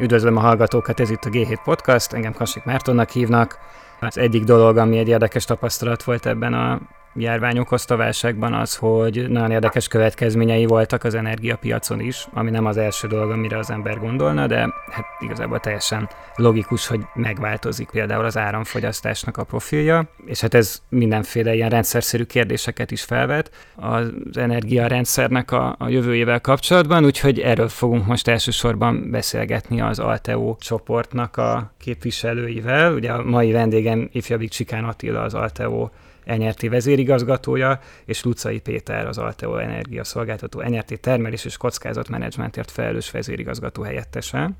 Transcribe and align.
Üdvözlöm 0.00 0.36
a 0.36 0.40
hallgatókat, 0.40 1.00
ez 1.00 1.10
itt 1.10 1.24
a 1.24 1.30
G7 1.30 1.58
Podcast, 1.64 2.12
engem 2.12 2.32
Kasik 2.32 2.64
Mártonnak 2.64 3.10
hívnak. 3.10 3.58
Az 4.00 4.18
egyik 4.18 4.44
dolog, 4.44 4.76
ami 4.76 4.98
egy 4.98 5.08
érdekes 5.08 5.44
tapasztalat 5.44 6.02
volt 6.02 6.26
ebben 6.26 6.54
a 6.54 6.80
járvány 7.14 7.58
okozta 7.58 7.96
válságban 7.96 8.52
az, 8.52 8.76
hogy 8.76 9.28
nagyon 9.28 9.50
érdekes 9.50 9.88
következményei 9.88 10.66
voltak 10.66 11.04
az 11.04 11.14
energiapiacon 11.14 12.00
is, 12.00 12.26
ami 12.32 12.50
nem 12.50 12.66
az 12.66 12.76
első 12.76 13.06
dolog, 13.08 13.30
amire 13.30 13.58
az 13.58 13.70
ember 13.70 13.98
gondolna, 13.98 14.46
de 14.46 14.58
hát 14.90 15.04
igazából 15.18 15.60
teljesen 15.60 16.08
logikus, 16.36 16.86
hogy 16.86 17.00
megváltozik 17.14 17.90
például 17.90 18.24
az 18.24 18.36
áramfogyasztásnak 18.36 19.36
a 19.36 19.44
profilja, 19.44 20.08
és 20.26 20.40
hát 20.40 20.54
ez 20.54 20.82
mindenféle 20.88 21.54
ilyen 21.54 21.68
rendszerszerű 21.68 22.24
kérdéseket 22.24 22.90
is 22.90 23.02
felvet 23.02 23.50
az 23.76 24.10
energiarendszernek 24.32 25.50
a, 25.50 25.74
a 25.78 25.88
jövőjével 25.88 26.40
kapcsolatban, 26.40 27.04
úgyhogy 27.04 27.40
erről 27.40 27.68
fogunk 27.68 28.06
most 28.06 28.28
elsősorban 28.28 29.10
beszélgetni 29.10 29.80
az 29.80 29.98
Alteo 29.98 30.56
csoportnak 30.60 31.36
a 31.36 31.72
képviselőivel. 31.78 32.94
Ugye 32.94 33.10
a 33.10 33.22
mai 33.22 33.52
vendégem 33.52 34.08
ifjabbik 34.12 34.50
Csikán 34.50 34.84
Attila 34.84 35.20
az 35.20 35.34
Alteo 35.34 35.88
NRT 36.36 36.68
vezérigazgatója, 36.68 37.80
és 38.04 38.22
Lucai 38.22 38.58
Péter, 38.60 39.06
az 39.06 39.18
Alteo 39.18 39.56
Energia 39.56 40.04
Szolgáltató 40.04 40.60
NRT 40.60 41.00
termelés 41.00 41.44
és 41.44 41.56
kockázatmenedzsmentért 41.56 42.70
felelős 42.70 43.10
vezérigazgató 43.10 43.82
helyettese. 43.82 44.50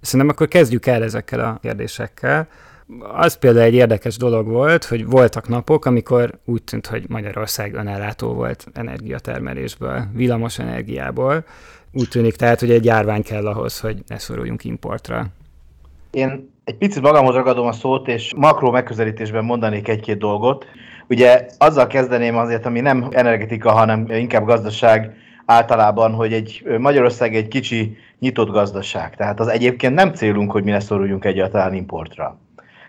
Szerintem 0.00 0.28
akkor 0.28 0.48
kezdjük 0.48 0.86
el 0.86 1.02
ezekkel 1.02 1.40
a 1.40 1.58
kérdésekkel. 1.62 2.48
Az 3.12 3.34
például 3.34 3.64
egy 3.64 3.74
érdekes 3.74 4.16
dolog 4.16 4.46
volt, 4.46 4.84
hogy 4.84 5.06
voltak 5.06 5.48
napok, 5.48 5.84
amikor 5.84 6.38
úgy 6.44 6.62
tűnt, 6.62 6.86
hogy 6.86 7.04
Magyarország 7.08 7.74
önellátó 7.74 8.32
volt 8.32 8.66
energiatermelésből, 8.72 10.06
villamos 10.12 10.58
energiából. 10.58 11.44
Úgy 11.92 12.08
tűnik 12.08 12.36
tehát, 12.36 12.60
hogy 12.60 12.70
egy 12.70 12.84
járvány 12.84 13.22
kell 13.22 13.46
ahhoz, 13.46 13.80
hogy 13.80 14.02
ne 14.06 14.18
szoruljunk 14.18 14.64
importra. 14.64 15.26
Én 16.10 16.50
egy 16.68 16.76
picit 16.76 17.02
magamhoz 17.02 17.34
ragadom 17.34 17.66
a 17.66 17.72
szót, 17.72 18.08
és 18.08 18.32
makró 18.36 18.70
megközelítésben 18.70 19.44
mondanék 19.44 19.88
egy-két 19.88 20.18
dolgot. 20.18 20.66
Ugye 21.08 21.46
azzal 21.58 21.86
kezdeném 21.86 22.36
azért, 22.36 22.66
ami 22.66 22.80
nem 22.80 23.08
energetika, 23.10 23.70
hanem 23.70 24.06
inkább 24.08 24.44
gazdaság 24.44 25.16
általában, 25.46 26.12
hogy 26.12 26.32
egy 26.32 26.62
Magyarország 26.78 27.36
egy 27.36 27.48
kicsi 27.48 27.96
nyitott 28.18 28.50
gazdaság. 28.50 29.16
Tehát 29.16 29.40
az 29.40 29.48
egyébként 29.48 29.94
nem 29.94 30.12
célunk, 30.12 30.50
hogy 30.50 30.64
mi 30.64 30.70
ne 30.70 30.80
szoruljunk 30.80 31.24
egyáltalán 31.24 31.74
importra. 31.74 32.38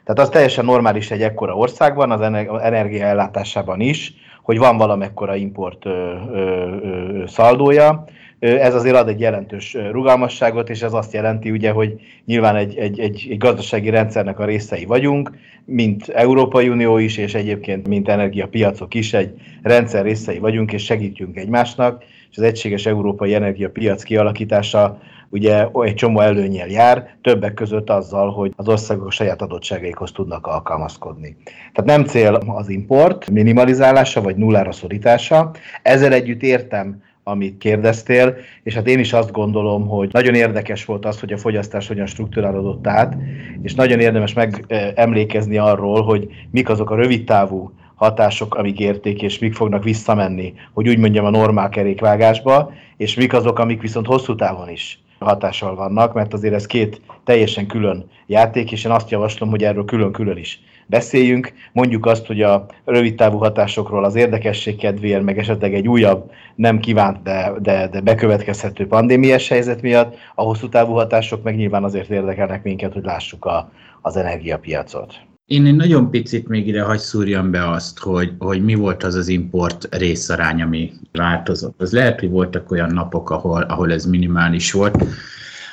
Tehát 0.03 0.19
az 0.19 0.29
teljesen 0.29 0.65
normális 0.65 1.11
egy 1.11 1.21
ekkora 1.21 1.53
országban, 1.53 2.11
az 2.11 2.21
energia 2.61 3.05
ellátásában 3.05 3.79
is, 3.79 4.13
hogy 4.41 4.57
van 4.57 4.77
valamekkora 4.77 5.35
import 5.35 5.85
ö, 5.85 5.89
ö, 5.89 6.39
ö, 6.81 7.23
szaldója, 7.27 8.05
ez 8.39 8.75
azért 8.75 8.95
ad 8.95 9.07
egy 9.07 9.19
jelentős 9.19 9.77
rugalmasságot, 9.91 10.69
és 10.69 10.81
ez 10.81 10.93
azt 10.93 11.13
jelenti 11.13 11.51
ugye, 11.51 11.71
hogy 11.71 11.99
nyilván 12.25 12.55
egy, 12.55 12.77
egy, 12.77 12.99
egy, 12.99 13.27
egy 13.29 13.37
gazdasági 13.37 13.89
rendszernek 13.89 14.39
a 14.39 14.45
részei 14.45 14.85
vagyunk, 14.85 15.31
mint 15.65 16.09
Európai 16.09 16.69
Unió 16.69 16.97
is, 16.97 17.17
és 17.17 17.33
egyébként 17.33 17.87
mint 17.87 18.09
energiapiacok 18.09 18.93
is 18.93 19.13
egy 19.13 19.33
rendszer 19.61 20.03
részei 20.03 20.39
vagyunk, 20.39 20.73
és 20.73 20.83
segítjünk 20.83 21.37
egymásnak, 21.37 22.03
és 22.31 22.37
az 22.37 22.43
egységes 22.43 22.85
európai 22.85 23.33
energiapiac 23.33 24.03
kialakítása 24.03 24.99
ugye 25.29 25.67
egy 25.73 25.93
csomó 25.93 26.19
előnyel 26.19 26.67
jár, 26.67 27.15
többek 27.21 27.53
között 27.53 27.89
azzal, 27.89 28.31
hogy 28.31 28.53
az 28.55 28.67
országok 28.67 29.11
saját 29.11 29.41
adottságaikhoz 29.41 30.11
tudnak 30.11 30.47
alkalmazkodni. 30.47 31.35
Tehát 31.73 31.83
nem 31.83 32.05
cél 32.05 32.33
az 32.33 32.69
import 32.69 33.29
minimalizálása 33.29 34.21
vagy 34.21 34.35
nullára 34.35 34.71
szorítása, 34.71 35.51
ezzel 35.81 36.13
együtt 36.13 36.41
értem 36.41 37.01
amit 37.29 37.57
kérdeztél, 37.57 38.35
és 38.63 38.73
hát 38.73 38.87
én 38.87 38.99
is 38.99 39.13
azt 39.13 39.31
gondolom, 39.31 39.87
hogy 39.87 40.09
nagyon 40.11 40.33
érdekes 40.33 40.85
volt 40.85 41.05
az, 41.05 41.19
hogy 41.19 41.33
a 41.33 41.37
fogyasztás 41.37 41.87
hogyan 41.87 42.05
struktúrálódott 42.05 42.87
át, 42.87 43.17
és 43.61 43.73
nagyon 43.73 43.99
érdemes 43.99 44.33
megemlékezni 44.33 45.57
arról, 45.57 46.01
hogy 46.01 46.27
mik 46.51 46.69
azok 46.69 46.89
a 46.89 46.95
rövidtávú 46.95 47.71
hatások, 47.95 48.55
amik 48.55 48.79
érték, 48.79 49.21
és 49.21 49.39
mik 49.39 49.53
fognak 49.53 49.83
visszamenni, 49.83 50.53
hogy 50.73 50.87
úgy 50.87 50.97
mondjam 50.97 51.25
a 51.25 51.29
normál 51.29 51.69
kerékvágásba, 51.69 52.71
és 52.97 53.15
mik 53.15 53.33
azok, 53.33 53.59
amik 53.59 53.81
viszont 53.81 54.05
hosszú 54.05 54.35
távon 54.35 54.69
is 54.69 54.99
hatással 55.19 55.75
vannak, 55.75 56.13
mert 56.13 56.33
azért 56.33 56.53
ez 56.53 56.65
két 56.65 57.01
teljesen 57.23 57.67
külön 57.67 58.09
játék, 58.25 58.71
és 58.71 58.83
én 58.83 58.91
azt 58.91 59.09
javaslom, 59.09 59.49
hogy 59.49 59.63
erről 59.63 59.85
külön-külön 59.85 60.37
is 60.37 60.61
beszéljünk. 60.89 61.53
Mondjuk 61.73 62.05
azt, 62.05 62.25
hogy 62.25 62.41
a 62.41 62.65
rövid 62.85 63.15
távú 63.15 63.37
hatásokról 63.37 64.03
az 64.03 64.15
érdekesség 64.15 64.75
kedvéért, 64.75 65.23
meg 65.23 65.37
esetleg 65.37 65.73
egy 65.73 65.87
újabb, 65.87 66.31
nem 66.55 66.79
kívánt, 66.79 67.23
de, 67.23 67.53
de, 67.61 67.87
de 67.87 68.01
bekövetkezhető 68.01 68.87
pandémiás 68.87 69.47
helyzet 69.47 69.81
miatt, 69.81 70.15
a 70.35 70.43
hosszú 70.43 70.69
távú 70.69 70.93
hatások 70.93 71.43
meg 71.43 71.55
nyilván 71.55 71.83
azért 71.83 72.09
érdekelnek 72.09 72.63
minket, 72.63 72.93
hogy 72.93 73.03
lássuk 73.03 73.45
a, 73.45 73.71
az 74.01 74.15
energiapiacot. 74.17 75.13
Én 75.45 75.65
egy 75.65 75.75
nagyon 75.75 76.09
picit 76.09 76.47
még 76.47 76.67
ide 76.67 76.81
hagy 76.81 76.99
szúrjam 76.99 77.51
be 77.51 77.69
azt, 77.69 77.99
hogy, 77.99 78.31
hogy 78.39 78.63
mi 78.63 78.75
volt 78.75 79.03
az 79.03 79.15
az 79.15 79.27
import 79.27 79.95
részarány, 79.95 80.61
ami 80.61 80.91
változott. 81.11 81.81
Az 81.81 81.91
lehet, 81.91 82.19
hogy 82.19 82.29
voltak 82.29 82.71
olyan 82.71 82.93
napok, 82.93 83.29
ahol, 83.29 83.61
ahol 83.61 83.91
ez 83.91 84.05
minimális 84.05 84.71
volt, 84.71 85.03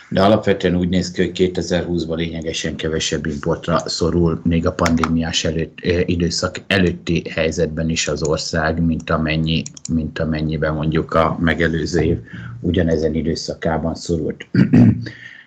de 0.09 0.23
alapvetően 0.23 0.77
úgy 0.77 0.89
néz 0.89 1.11
ki, 1.11 1.23
hogy 1.23 1.33
2020-ban 1.55 2.17
lényegesen 2.17 2.77
kevesebb 2.77 3.27
importra 3.27 3.79
szorul, 3.79 4.41
még 4.45 4.67
a 4.67 4.73
pandémiás 4.73 5.45
előtt, 5.45 5.79
időszak 6.05 6.61
előtti 6.67 7.23
helyzetben 7.31 7.89
is 7.89 8.09
az 8.09 8.23
ország, 8.23 8.83
mint, 8.83 9.11
amennyi, 9.11 9.63
mint 9.93 10.19
amennyiben 10.19 10.75
mondjuk 10.75 11.15
a 11.15 11.37
megelőző 11.41 12.01
év 12.01 12.19
ugyanezen 12.61 13.15
időszakában 13.15 13.95
szorult 13.95 14.47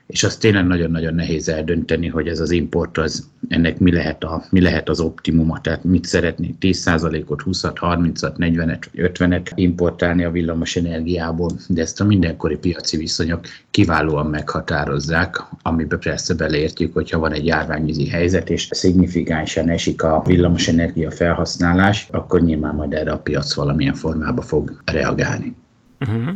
és 0.10 0.24
azt 0.24 0.40
tényleg 0.40 0.68
nagyon-nagyon 0.68 1.14
nehéz 1.14 1.50
eldönteni, 1.50 2.08
hogy 2.08 2.28
ez 2.28 2.40
az 2.40 2.52
import, 2.52 2.98
az, 2.98 3.28
ennek 3.48 3.80
mi 3.80 3.92
lehet, 3.92 4.24
a, 4.24 4.44
mi 4.50 4.62
lehet 4.62 4.90
az 4.90 5.00
optimuma, 5.00 5.62
tehát 5.62 5.84
mit 5.84 6.06
szeretnék 6.06 6.56
10%-ot, 6.60 7.42
20-at, 7.46 7.76
30-at, 7.80 8.34
40-et, 8.38 8.84
50-et 8.96 9.52
importálni 9.56 10.24
a 10.24 10.32
villamos 10.32 10.76
energiából, 10.76 11.50
de 11.68 11.82
ezt 11.82 12.02
a 12.02 12.06
mindenkori 12.06 12.58
piaci 12.58 12.98
viszonyok 12.98 13.46
kiválóan 13.72 14.26
meghatározzák, 14.26 15.44
amiben 15.62 16.00
persze 16.00 16.34
beleértjük, 16.34 16.94
hogyha 16.94 17.20
van 17.20 17.34
egy 17.34 17.46
járványüzi 17.46 18.08
helyzet, 18.08 18.50
és 18.50 18.68
szignifikánsan 18.72 19.70
esik 19.70 20.04
a 20.04 20.24
villamos 20.26 20.68
energia 20.68 21.12
felhasználás, 21.12 22.08
akkor 22.12 22.42
nyilván 22.42 22.76
majd 22.76 22.94
erre 22.94 23.12
a 23.12 23.20
piac 23.20 23.54
valamilyen 23.54 23.94
formában 23.94 24.46
fog 24.46 24.82
reagálni. 24.86 25.56
Uh-huh. 26.00 26.34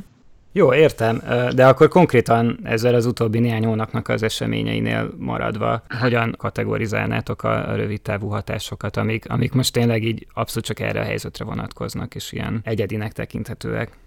Jó, 0.55 0.73
értem, 0.73 1.21
de 1.55 1.65
akkor 1.65 1.87
konkrétan 1.87 2.59
ezzel 2.63 2.95
az 2.95 3.05
utóbbi 3.05 3.39
néhány 3.39 3.65
hónapnak 3.65 4.07
az 4.07 4.23
eseményeinél 4.23 5.13
maradva, 5.17 5.81
hogyan 5.99 6.35
kategorizálnátok 6.37 7.43
a 7.43 7.75
rövid 7.75 8.01
távú 8.01 8.27
hatásokat, 8.27 8.97
amik, 8.97 9.29
amik 9.29 9.53
most 9.53 9.73
tényleg 9.73 10.03
így 10.03 10.27
abszolút 10.33 10.65
csak 10.65 10.79
erre 10.79 10.99
a 10.99 11.03
helyzetre 11.03 11.45
vonatkoznak, 11.45 12.15
és 12.15 12.31
ilyen 12.31 12.61
egyedinek 12.63 13.11
tekinthetőek? 13.11 13.97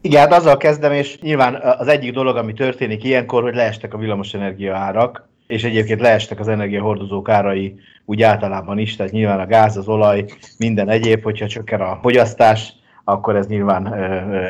Igen, 0.00 0.20
hát 0.20 0.32
azzal 0.32 0.56
kezdem, 0.56 0.92
és 0.92 1.18
nyilván 1.20 1.54
az 1.78 1.88
egyik 1.88 2.12
dolog, 2.12 2.36
ami 2.36 2.52
történik 2.52 3.04
ilyenkor, 3.04 3.42
hogy 3.42 3.54
leestek 3.54 3.94
a 3.94 3.98
villamosenergia 3.98 4.76
árak, 4.76 5.28
és 5.46 5.64
egyébként 5.64 6.00
leestek 6.00 6.40
az 6.40 6.48
energiahordozók 6.48 7.28
árai 7.28 7.74
úgy 8.04 8.22
általában 8.22 8.78
is, 8.78 8.96
tehát 8.96 9.12
nyilván 9.12 9.40
a 9.40 9.46
gáz, 9.46 9.76
az 9.76 9.88
olaj, 9.88 10.24
minden 10.58 10.88
egyéb, 10.88 11.22
hogyha 11.22 11.46
csökken 11.46 11.80
a 11.80 11.98
fogyasztás, 12.02 12.80
akkor 13.04 13.36
ez 13.36 13.46
nyilván 13.46 13.94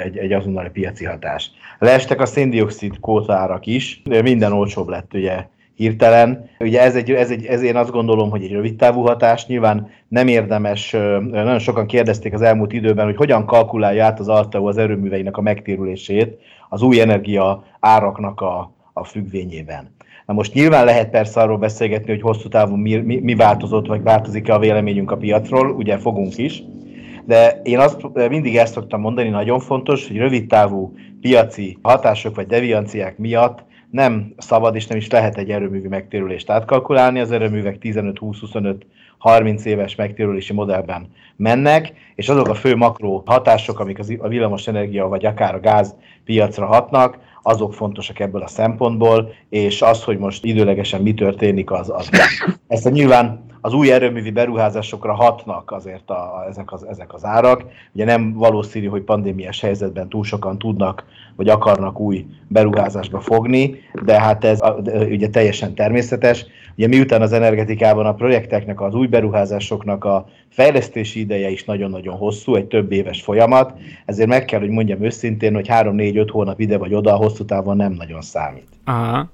egy, 0.05 0.17
egy 0.17 0.33
azonnali 0.33 0.69
piaci 0.69 1.05
hatás. 1.05 1.51
Leestek 1.79 2.21
a 2.21 2.27
széndiokszid 2.27 3.01
kótárak 3.01 3.67
is, 3.67 4.03
minden 4.23 4.53
olcsóbb 4.53 4.89
lett 4.89 5.15
ugye 5.15 5.47
hirtelen. 5.75 6.51
Ugye 6.59 6.81
ez, 6.81 6.97
egy, 6.97 7.11
ez, 7.11 7.31
egy, 7.31 7.45
ez 7.45 7.62
én 7.62 7.77
azt 7.77 7.91
gondolom, 7.91 8.31
hogy 8.31 8.43
egy 8.43 8.53
rövid 8.53 8.77
távú 8.77 9.01
hatás. 9.01 9.47
Nyilván 9.47 9.91
nem 10.09 10.29
érdemes, 10.29 10.91
nagyon 11.31 11.59
sokan 11.59 11.87
kérdezték 11.87 12.33
az 12.33 12.43
elmúlt 12.43 12.73
időben, 12.73 13.05
hogy 13.05 13.17
hogyan 13.17 13.47
kalkulálja 13.47 14.05
át 14.05 14.21
az 14.21 14.29
Alteo 14.29 14.69
az 14.69 14.79
erőműveinek 14.79 15.37
a 15.37 15.41
megtérülését 15.41 16.39
az 16.69 16.83
új 16.83 17.01
energia 17.01 17.65
áraknak 17.81 18.41
a, 18.41 18.73
a 18.93 19.05
függvényében. 19.05 19.94
Na 20.26 20.35
most 20.35 20.55
nyilván 20.55 20.85
lehet 20.85 21.11
persze 21.11 21.41
arról 21.41 21.59
beszélgetni, 21.59 22.11
hogy 22.11 22.21
hosszú 22.21 22.49
távon 22.49 22.79
mi, 22.79 22.97
mi, 22.97 23.21
mi 23.21 23.35
változott, 23.35 23.87
vagy 23.87 24.03
változik-e 24.03 24.55
a 24.55 24.59
véleményünk 24.59 25.11
a 25.11 25.17
piacról, 25.17 25.71
ugye 25.71 25.99
fogunk 25.99 26.38
is, 26.38 26.62
de 27.25 27.61
én 27.63 27.79
azt 27.79 28.01
mindig 28.29 28.57
ezt 28.57 28.73
szoktam 28.73 29.01
mondani, 29.01 29.29
nagyon 29.29 29.61
fontos, 29.61 30.07
hogy 30.07 30.17
rövid 30.17 30.47
távú 30.47 30.95
piaci 31.21 31.79
hatások 31.83 32.35
vagy 32.35 32.47
devianciák 32.47 33.19
miatt 33.19 33.65
nem 33.91 34.33
szabad 34.37 34.75
és 34.75 34.87
nem 34.87 34.99
is 34.99 35.11
lehet 35.11 35.39
egy 35.39 35.51
erőművi 35.51 35.89
megtérülést 35.89 36.51
átkalkulálni. 36.51 37.21
Az 37.21 37.31
erőművek 37.31 37.77
15-20-25 37.81 38.75
30 39.23 39.65
éves 39.65 39.95
megtérülési 39.95 40.53
modellben 40.53 41.07
mennek, 41.37 41.93
és 42.15 42.29
azok 42.29 42.49
a 42.49 42.55
fő 42.55 42.77
makro 42.77 43.23
hatások, 43.25 43.81
amik 43.81 43.99
az, 43.99 44.17
a 44.19 44.29
villamos 44.29 44.67
energia 44.67 45.09
vagy 45.09 45.25
akár 45.25 45.55
a 45.55 45.61
gáz 45.61 45.95
piacra 46.25 46.67
hatnak, 46.67 47.19
azok 47.43 47.75
fontosak 47.75 48.19
ebből 48.19 48.43
a 48.43 48.47
szempontból, 48.47 49.33
és 49.49 49.83
az, 49.83 50.05
hogy 50.05 50.19
most 50.19 50.45
időlegesen 50.45 51.03
mi 51.03 51.15
történik, 51.15 51.71
az, 51.71 51.91
az 51.91 52.11
ezt 52.69 52.87
a 52.87 52.91
nyilván 52.91 53.51
az 53.65 53.73
új 53.73 53.93
erőművi 53.93 54.31
beruházásokra 54.31 55.15
hatnak 55.15 55.71
azért 55.71 56.11
a, 56.11 56.15
a, 56.15 56.45
ezek, 56.49 56.73
az, 56.73 56.87
ezek 56.87 57.15
az 57.15 57.25
árak. 57.25 57.65
Ugye 57.93 58.05
nem 58.05 58.33
valószínű, 58.33 58.87
hogy 58.87 59.03
pandémiás 59.03 59.61
helyzetben 59.61 60.09
túl 60.09 60.25
sokan 60.25 60.59
tudnak 60.59 61.05
vagy 61.37 61.49
akarnak 61.49 62.01
új 62.01 62.27
beruházásba 62.49 63.21
fogni, 63.21 63.81
de 64.05 64.21
hát 64.21 64.45
ez 64.45 64.61
ugye 65.09 65.29
teljesen 65.29 65.75
természetes. 65.75 66.47
Ugye 66.77 66.87
miután 66.87 67.23
az 67.23 67.33
energetikában 67.33 68.07
a 68.07 68.15
projekteknek, 68.15 68.81
az 68.81 68.95
új 68.95 69.07
beruházásoknak 69.12 70.05
a 70.05 70.29
fejlesztési 70.49 71.20
ideje 71.20 71.50
is 71.50 71.64
nagyon-nagyon 71.64 72.17
hosszú, 72.17 72.55
egy 72.55 72.67
több 72.67 72.93
éves 72.93 73.23
folyamat, 73.23 73.79
ezért 74.06 74.29
meg 74.29 74.44
kell, 74.44 74.61
hogy 74.61 74.69
mondjam 74.69 75.05
őszintén, 75.05 75.55
hogy 75.55 75.67
3-4-5 75.70 76.29
hónap 76.31 76.61
ide 76.61 76.79
vagy 76.79 76.94
oda, 76.94 77.17
hosszú 77.17 77.44
távon 77.44 77.76
nem 77.76 77.93
nagyon 77.93 78.20
számít. 78.20 78.69
Aha. 78.85 79.31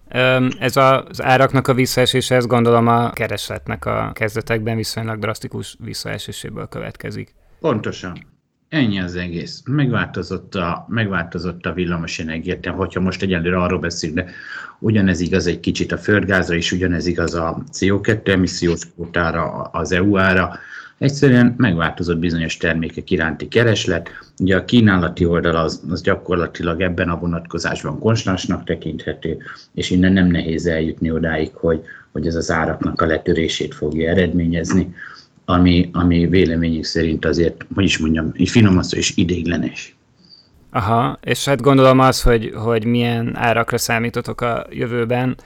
Ez 0.59 0.77
az 0.77 1.23
áraknak 1.23 1.69
a 1.69 1.75
visszaesése, 1.75 2.35
ezt 2.35 2.47
gondolom 2.47 2.87
a 2.87 3.11
keresletnek 3.11 3.85
a 3.85 4.11
kezdetekben 4.15 4.77
viszonylag 4.77 5.19
drasztikus 5.19 5.77
visszaeséséből 5.85 6.67
következik. 6.67 7.35
Pontosan. 7.61 8.13
Ennyi 8.69 9.01
az 9.01 9.15
egész. 9.15 9.63
Megváltozott 9.67 10.55
a, 10.55 10.87
megváltozott 10.89 11.67
a 11.67 11.73
villamos 11.73 12.19
energia, 12.19 12.73
hogyha 12.73 13.01
most 13.01 13.23
egyelőre 13.23 13.63
arról 13.63 13.79
beszélünk, 13.79 14.19
de 14.19 14.31
ugyanez 14.79 15.21
igaz 15.21 15.47
egy 15.47 15.61
kicsit 15.61 15.93
a 15.93 15.99
földgázra, 15.99 16.55
és 16.55 16.73
ugyanez 16.73 17.07
igaz 17.07 17.35
a 17.35 17.63
CO2 17.73 18.29
emissziós 18.29 18.93
kvótára, 18.93 19.51
az 19.63 19.93
EU-ára. 19.93 20.59
Egyszerűen 20.99 21.55
megváltozott 21.57 22.19
bizonyos 22.19 22.57
termékek 22.57 23.11
iránti 23.11 23.49
kereslet. 23.49 24.11
Ugye 24.41 24.57
a 24.57 24.65
kínálati 24.65 25.25
oldal 25.25 25.57
az, 25.57 25.83
az 25.91 26.03
gyakorlatilag 26.03 26.81
ebben 26.81 27.09
a 27.09 27.19
vonatkozásban 27.19 27.99
konstansnak 27.99 28.65
tekinthető, 28.65 29.39
és 29.75 29.91
innen 29.91 30.13
nem 30.13 30.27
nehéz 30.27 30.67
eljutni 30.67 31.11
odáig, 31.11 31.51
hogy, 31.55 31.83
hogy 32.13 32.27
ez 32.27 32.35
az 32.35 32.51
áraknak 32.51 33.01
a 33.01 33.07
letörését 33.07 33.75
fogja 33.75 34.11
eredményezni 34.11 34.95
ami, 35.51 35.89
ami 35.93 36.27
véleményük 36.27 36.85
szerint 36.85 37.25
azért, 37.25 37.67
hogy 37.75 37.85
is 37.85 37.99
mondjam, 37.99 38.33
így 38.37 38.49
finom 38.49 38.79
az, 38.79 38.95
és 38.95 39.17
idéglenes. 39.17 39.97
Aha, 40.71 41.19
és 41.23 41.45
hát 41.45 41.61
gondolom 41.61 41.99
az, 41.99 42.23
hogy, 42.23 42.53
hogy 42.55 42.85
milyen 42.85 43.37
árakra 43.37 43.79
számítotok 43.79 44.41
a 44.41 44.67
jövőben, 44.71 45.37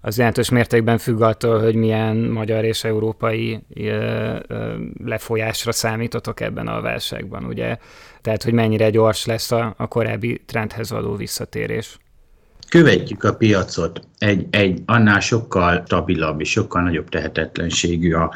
az 0.00 0.18
jelentős 0.18 0.48
mértékben 0.48 0.98
függ 0.98 1.20
attól, 1.20 1.60
hogy 1.60 1.74
milyen 1.74 2.16
magyar 2.16 2.64
és 2.64 2.84
európai 2.84 3.62
lefolyásra 5.04 5.72
számítotok 5.72 6.40
ebben 6.40 6.66
a 6.66 6.80
válságban, 6.80 7.44
ugye? 7.44 7.76
Tehát, 8.20 8.42
hogy 8.42 8.52
mennyire 8.52 8.90
gyors 8.90 9.26
lesz 9.26 9.50
a, 9.50 9.74
a 9.76 9.86
korábbi 9.86 10.42
trendhez 10.46 10.90
való 10.90 11.16
visszatérés 11.16 11.98
követjük 12.72 13.24
a 13.24 13.34
piacot, 13.34 14.00
egy, 14.18 14.46
egy 14.50 14.82
annál 14.86 15.20
sokkal 15.20 15.82
stabilabb 15.86 16.40
és 16.40 16.50
sokkal 16.50 16.82
nagyobb 16.82 17.08
tehetetlenségű 17.08 18.12
a, 18.12 18.32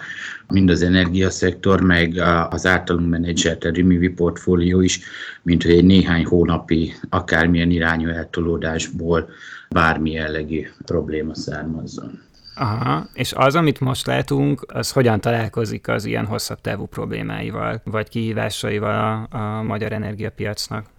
mind 0.48 0.70
az 0.70 0.82
energiaszektor, 0.82 1.80
meg 1.80 2.22
az 2.50 2.66
általunk 2.66 3.08
menedzselt 3.08 3.64
Rimivi 3.64 4.08
portfólió 4.08 4.80
is, 4.80 5.00
mint 5.42 5.62
hogy 5.62 5.72
egy 5.72 5.84
néhány 5.84 6.24
hónapi 6.24 6.92
akármilyen 7.10 7.70
irányú 7.70 8.08
eltolódásból 8.08 9.28
bármi 9.70 10.10
jellegű 10.10 10.66
probléma 10.84 11.34
származzon. 11.34 12.20
Aha, 12.54 13.08
és 13.14 13.32
az, 13.32 13.54
amit 13.54 13.80
most 13.80 14.06
látunk, 14.06 14.64
az 14.72 14.90
hogyan 14.90 15.20
találkozik 15.20 15.88
az 15.88 16.04
ilyen 16.04 16.26
hosszabb 16.26 16.60
távú 16.60 16.86
problémáival, 16.86 17.80
vagy 17.84 18.08
kihívásaival 18.08 19.26
a, 19.30 19.36
a 19.36 19.62
magyar 19.62 19.92
energiapiacnak? 19.92 20.94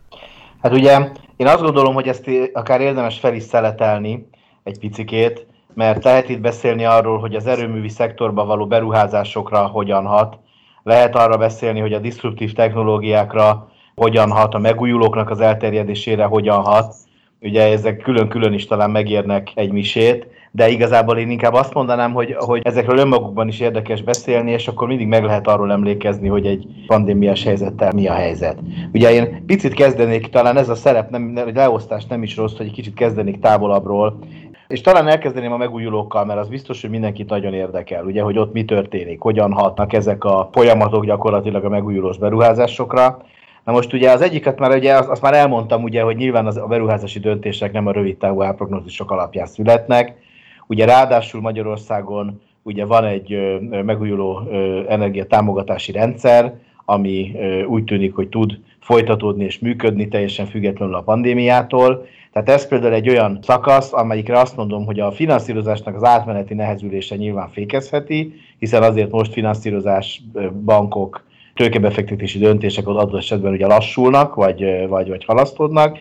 Hát 0.67 0.75
ugye 0.75 0.99
én 1.35 1.47
azt 1.47 1.61
gondolom, 1.61 1.93
hogy 1.93 2.07
ezt 2.07 2.29
akár 2.53 2.81
érdemes 2.81 3.19
fel 3.19 3.33
is 3.33 3.43
szeletelni 3.43 4.27
egy 4.63 4.79
picikét, 4.79 5.45
mert 5.73 6.03
lehet 6.03 6.29
itt 6.29 6.39
beszélni 6.39 6.85
arról, 6.85 7.19
hogy 7.19 7.35
az 7.35 7.47
erőművi 7.47 7.89
szektorba 7.89 8.45
való 8.45 8.67
beruházásokra 8.67 9.67
hogyan 9.67 10.05
hat, 10.05 10.37
lehet 10.83 11.15
arra 11.15 11.37
beszélni, 11.37 11.79
hogy 11.79 11.93
a 11.93 11.99
disruptív 11.99 12.53
technológiákra 12.53 13.71
hogyan 13.95 14.31
hat, 14.31 14.53
a 14.53 14.59
megújulóknak 14.59 15.29
az 15.29 15.39
elterjedésére 15.39 16.23
hogyan 16.25 16.63
hat. 16.63 16.95
Ugye 17.41 17.71
ezek 17.71 17.97
külön-külön 17.97 18.53
is 18.53 18.65
talán 18.65 18.89
megérnek 18.89 19.51
egy 19.55 19.71
misét, 19.71 20.27
de 20.57 20.69
igazából 20.69 21.17
én 21.17 21.29
inkább 21.29 21.53
azt 21.53 21.73
mondanám, 21.73 22.13
hogy, 22.13 22.35
hogy 22.37 22.61
ezekről 22.63 22.97
önmagukban 22.97 23.47
is 23.47 23.59
érdekes 23.59 24.01
beszélni, 24.01 24.51
és 24.51 24.67
akkor 24.67 24.87
mindig 24.87 25.07
meg 25.07 25.23
lehet 25.23 25.47
arról 25.47 25.71
emlékezni, 25.71 26.27
hogy 26.27 26.45
egy 26.45 26.67
pandémiás 26.87 27.43
helyzettel 27.43 27.91
mi 27.93 28.07
a 28.07 28.13
helyzet. 28.13 28.57
Ugye 28.93 29.11
én 29.11 29.45
picit 29.45 29.73
kezdenék, 29.73 30.27
talán 30.27 30.57
ez 30.57 30.69
a 30.69 30.75
szerep, 30.75 31.09
nem, 31.09 31.21
nem, 31.21 31.51
leosztás 31.53 32.05
nem 32.05 32.23
is 32.23 32.35
rossz, 32.37 32.57
hogy 32.57 32.65
egy 32.65 32.71
kicsit 32.71 32.93
kezdenék 32.93 33.39
távolabbról, 33.39 34.19
és 34.67 34.81
talán 34.81 35.07
elkezdeném 35.07 35.51
a 35.51 35.57
megújulókkal, 35.57 36.25
mert 36.25 36.39
az 36.39 36.47
biztos, 36.47 36.81
hogy 36.81 36.89
mindenkit 36.89 37.29
nagyon 37.29 37.53
érdekel, 37.53 38.05
ugye, 38.05 38.21
hogy 38.21 38.37
ott 38.37 38.53
mi 38.53 38.65
történik, 38.65 39.21
hogyan 39.21 39.51
hatnak 39.51 39.93
ezek 39.93 40.23
a 40.23 40.49
folyamatok 40.51 41.05
gyakorlatilag 41.05 41.65
a 41.65 41.69
megújulós 41.69 42.17
beruházásokra. 42.17 43.21
Na 43.63 43.71
most 43.71 43.93
ugye 43.93 44.11
az 44.11 44.21
egyiket 44.21 44.59
már 44.59 44.75
ugye 44.75 44.93
azt 44.93 45.21
már 45.21 45.33
elmondtam, 45.33 45.83
ugye, 45.83 46.01
hogy 46.01 46.15
nyilván 46.15 46.45
az, 46.45 46.57
a 46.57 46.67
beruházási 46.67 47.19
döntések 47.19 47.71
nem 47.71 47.87
a 47.87 47.91
rövid 47.91 48.17
távú 48.17 48.41
árprognózisok 48.41 49.11
alapján 49.11 49.45
születnek, 49.45 50.25
Ugye 50.67 50.85
ráadásul 50.85 51.41
Magyarországon 51.41 52.41
ugye 52.63 52.85
van 52.85 53.05
egy 53.05 53.59
megújuló 53.69 54.41
energia 54.87 55.25
támogatási 55.25 55.91
rendszer, 55.91 56.53
ami 56.85 57.35
úgy 57.67 57.83
tűnik, 57.83 58.15
hogy 58.15 58.27
tud 58.27 58.59
folytatódni 58.79 59.43
és 59.43 59.59
működni 59.59 60.07
teljesen 60.07 60.45
függetlenül 60.45 60.95
a 60.95 61.01
pandémiától. 61.01 62.05
Tehát 62.31 62.49
ez 62.49 62.67
például 62.67 62.93
egy 62.93 63.09
olyan 63.09 63.39
szakasz, 63.41 63.93
amelyikre 63.93 64.39
azt 64.39 64.55
mondom, 64.55 64.85
hogy 64.85 64.99
a 64.99 65.11
finanszírozásnak 65.11 65.95
az 65.95 66.03
átmeneti 66.03 66.53
nehezülése 66.53 67.15
nyilván 67.15 67.49
fékezheti, 67.49 68.33
hiszen 68.59 68.83
azért 68.83 69.11
most 69.11 69.33
finanszírozás, 69.33 70.21
bankok, 70.65 71.25
tőkebefektetési 71.53 72.39
döntések 72.39 72.87
ott 72.87 72.97
adott 72.97 73.19
esetben 73.19 73.51
ugye 73.51 73.67
lassulnak, 73.67 74.35
vagy, 74.35 74.87
vagy, 74.87 75.09
vagy 75.09 75.25
halasztódnak, 75.25 75.97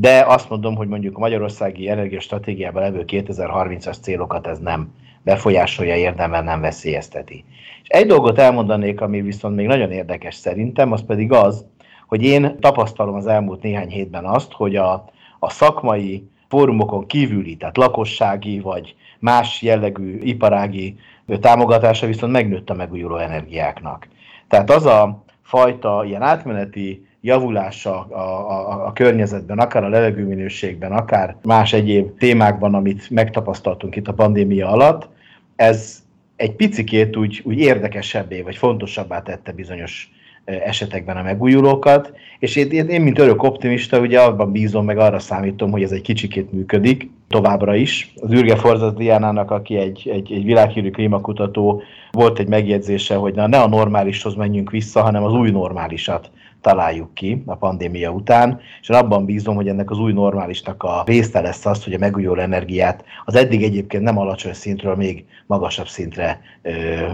de 0.00 0.24
azt 0.26 0.48
mondom, 0.48 0.74
hogy 0.74 0.88
mondjuk 0.88 1.16
a 1.16 1.20
magyarországi 1.20 1.88
energiastratégiában 1.88 2.82
levő 2.82 3.04
2030-as 3.06 4.00
célokat 4.00 4.46
ez 4.46 4.58
nem 4.58 4.92
befolyásolja, 5.22 5.96
érdemben 5.96 6.44
nem 6.44 6.60
veszélyezteti. 6.60 7.44
És 7.82 7.88
egy 7.88 8.06
dolgot 8.06 8.38
elmondanék, 8.38 9.00
ami 9.00 9.22
viszont 9.22 9.56
még 9.56 9.66
nagyon 9.66 9.90
érdekes 9.90 10.34
szerintem, 10.34 10.92
az 10.92 11.04
pedig 11.06 11.32
az, 11.32 11.64
hogy 12.06 12.22
én 12.22 12.60
tapasztalom 12.60 13.14
az 13.14 13.26
elmúlt 13.26 13.62
néhány 13.62 13.88
hétben 13.88 14.24
azt, 14.24 14.52
hogy 14.52 14.76
a, 14.76 15.04
a 15.38 15.50
szakmai 15.50 16.28
fórumokon 16.48 17.06
kívüli, 17.06 17.56
tehát 17.56 17.76
lakossági 17.76 18.60
vagy 18.60 18.94
más 19.18 19.62
jellegű 19.62 20.18
iparági 20.22 20.96
támogatása 21.40 22.06
viszont 22.06 22.32
megnőtt 22.32 22.70
a 22.70 22.74
megújuló 22.74 23.16
energiáknak. 23.16 24.08
Tehát 24.48 24.70
az 24.70 24.86
a 24.86 25.24
fajta 25.42 26.04
ilyen 26.04 26.22
átmeneti 26.22 27.07
javulása 27.20 28.00
a, 28.00 28.50
a, 28.50 28.86
a 28.86 28.92
környezetben, 28.92 29.58
akár 29.58 29.84
a 29.84 29.88
levegőminőségben, 29.88 30.92
akár 30.92 31.36
más 31.42 31.72
egyéb 31.72 32.18
témákban, 32.18 32.74
amit 32.74 33.10
megtapasztaltunk 33.10 33.96
itt 33.96 34.08
a 34.08 34.14
pandémia 34.14 34.68
alatt, 34.68 35.08
ez 35.56 36.02
egy 36.36 36.52
picikét 36.52 37.16
úgy, 37.16 37.42
úgy 37.44 37.58
érdekesebbé 37.58 38.40
vagy 38.40 38.56
fontosabbá 38.56 39.22
tette 39.22 39.52
bizonyos 39.52 40.10
esetekben 40.44 41.16
a 41.16 41.22
megújulókat, 41.22 42.12
és 42.38 42.56
én, 42.56 42.88
én, 42.88 43.00
mint 43.00 43.18
örök 43.18 43.42
optimista, 43.42 44.00
ugye 44.00 44.20
abban 44.20 44.52
bízom, 44.52 44.84
meg 44.84 44.98
arra 44.98 45.18
számítom, 45.18 45.70
hogy 45.70 45.82
ez 45.82 45.90
egy 45.90 46.00
kicsikét 46.00 46.52
működik 46.52 47.10
továbbra 47.28 47.74
is. 47.74 48.12
Az 48.20 48.32
Ürge 48.32 48.56
Forzat 48.56 48.96
Diánának, 48.96 49.50
aki 49.50 49.76
egy, 49.76 50.08
egy, 50.12 50.32
egy 50.32 50.44
világhírű 50.44 50.90
klímakutató, 50.90 51.82
volt 52.10 52.38
egy 52.38 52.48
megjegyzése, 52.48 53.14
hogy 53.14 53.34
na, 53.34 53.46
ne 53.46 53.60
a 53.60 53.68
normálishoz 53.68 54.34
menjünk 54.34 54.70
vissza, 54.70 55.02
hanem 55.02 55.24
az 55.24 55.32
új 55.32 55.50
normálisat 55.50 56.30
találjuk 56.60 57.14
ki 57.14 57.42
a 57.46 57.56
pandémia 57.56 58.10
után, 58.10 58.60
és 58.80 58.88
abban 58.88 59.24
bízom, 59.24 59.54
hogy 59.54 59.68
ennek 59.68 59.90
az 59.90 59.98
új 59.98 60.12
normálisnak 60.12 60.82
a 60.82 61.02
része 61.06 61.40
lesz 61.40 61.66
az, 61.66 61.84
hogy 61.84 61.94
a 61.94 61.98
megújuló 61.98 62.40
energiát 62.40 63.04
az 63.24 63.34
eddig 63.34 63.62
egyébként 63.62 64.02
nem 64.02 64.18
alacsony 64.18 64.52
szintről 64.52 64.94
még 64.94 65.24
magasabb 65.46 65.88
szintre 65.88 66.40
ö, 66.62 66.70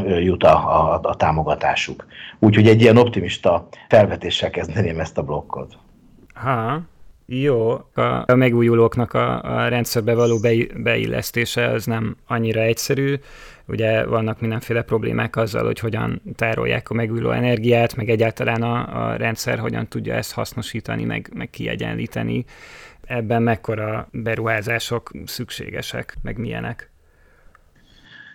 ö, 0.07 0.19
jut 0.19 0.45
a, 0.45 0.93
a, 0.93 1.01
a 1.03 1.17
támogatásuk. 1.17 2.07
Úgyhogy 2.39 2.69
egy 2.69 2.81
ilyen 2.81 2.97
optimista 2.97 3.69
felvetéssel 3.89 4.51
kezdeném 4.51 5.01
ezt 5.01 5.19
a 5.19 5.23
blokkot. 5.23 5.77
Ha, 6.35 6.81
jó, 7.27 7.73
a 8.27 8.35
megújulóknak 8.35 9.13
a, 9.13 9.43
a 9.43 9.69
rendszerbe 9.69 10.15
való 10.15 10.39
beillesztése 10.77 11.69
az 11.69 11.85
nem 11.85 12.17
annyira 12.27 12.61
egyszerű. 12.61 13.15
Ugye 13.67 14.07
vannak 14.07 14.41
mindenféle 14.41 14.83
problémák 14.83 15.37
azzal, 15.37 15.65
hogy 15.65 15.79
hogyan 15.79 16.23
tárolják 16.35 16.91
a 16.91 16.95
megújuló 16.95 17.31
energiát, 17.31 17.97
meg 17.97 18.09
egyáltalán 18.09 18.63
a, 18.63 19.07
a 19.11 19.17
rendszer 19.17 19.59
hogyan 19.59 19.89
tudja 19.89 20.15
ezt 20.15 20.33
hasznosítani, 20.33 21.05
meg, 21.05 21.31
meg 21.35 21.51
kiegyenlíteni. 21.51 22.45
Ebben 23.05 23.43
mekkora 23.43 24.09
beruházások 24.13 25.11
szükségesek, 25.25 26.17
meg 26.23 26.39
milyenek? 26.39 26.94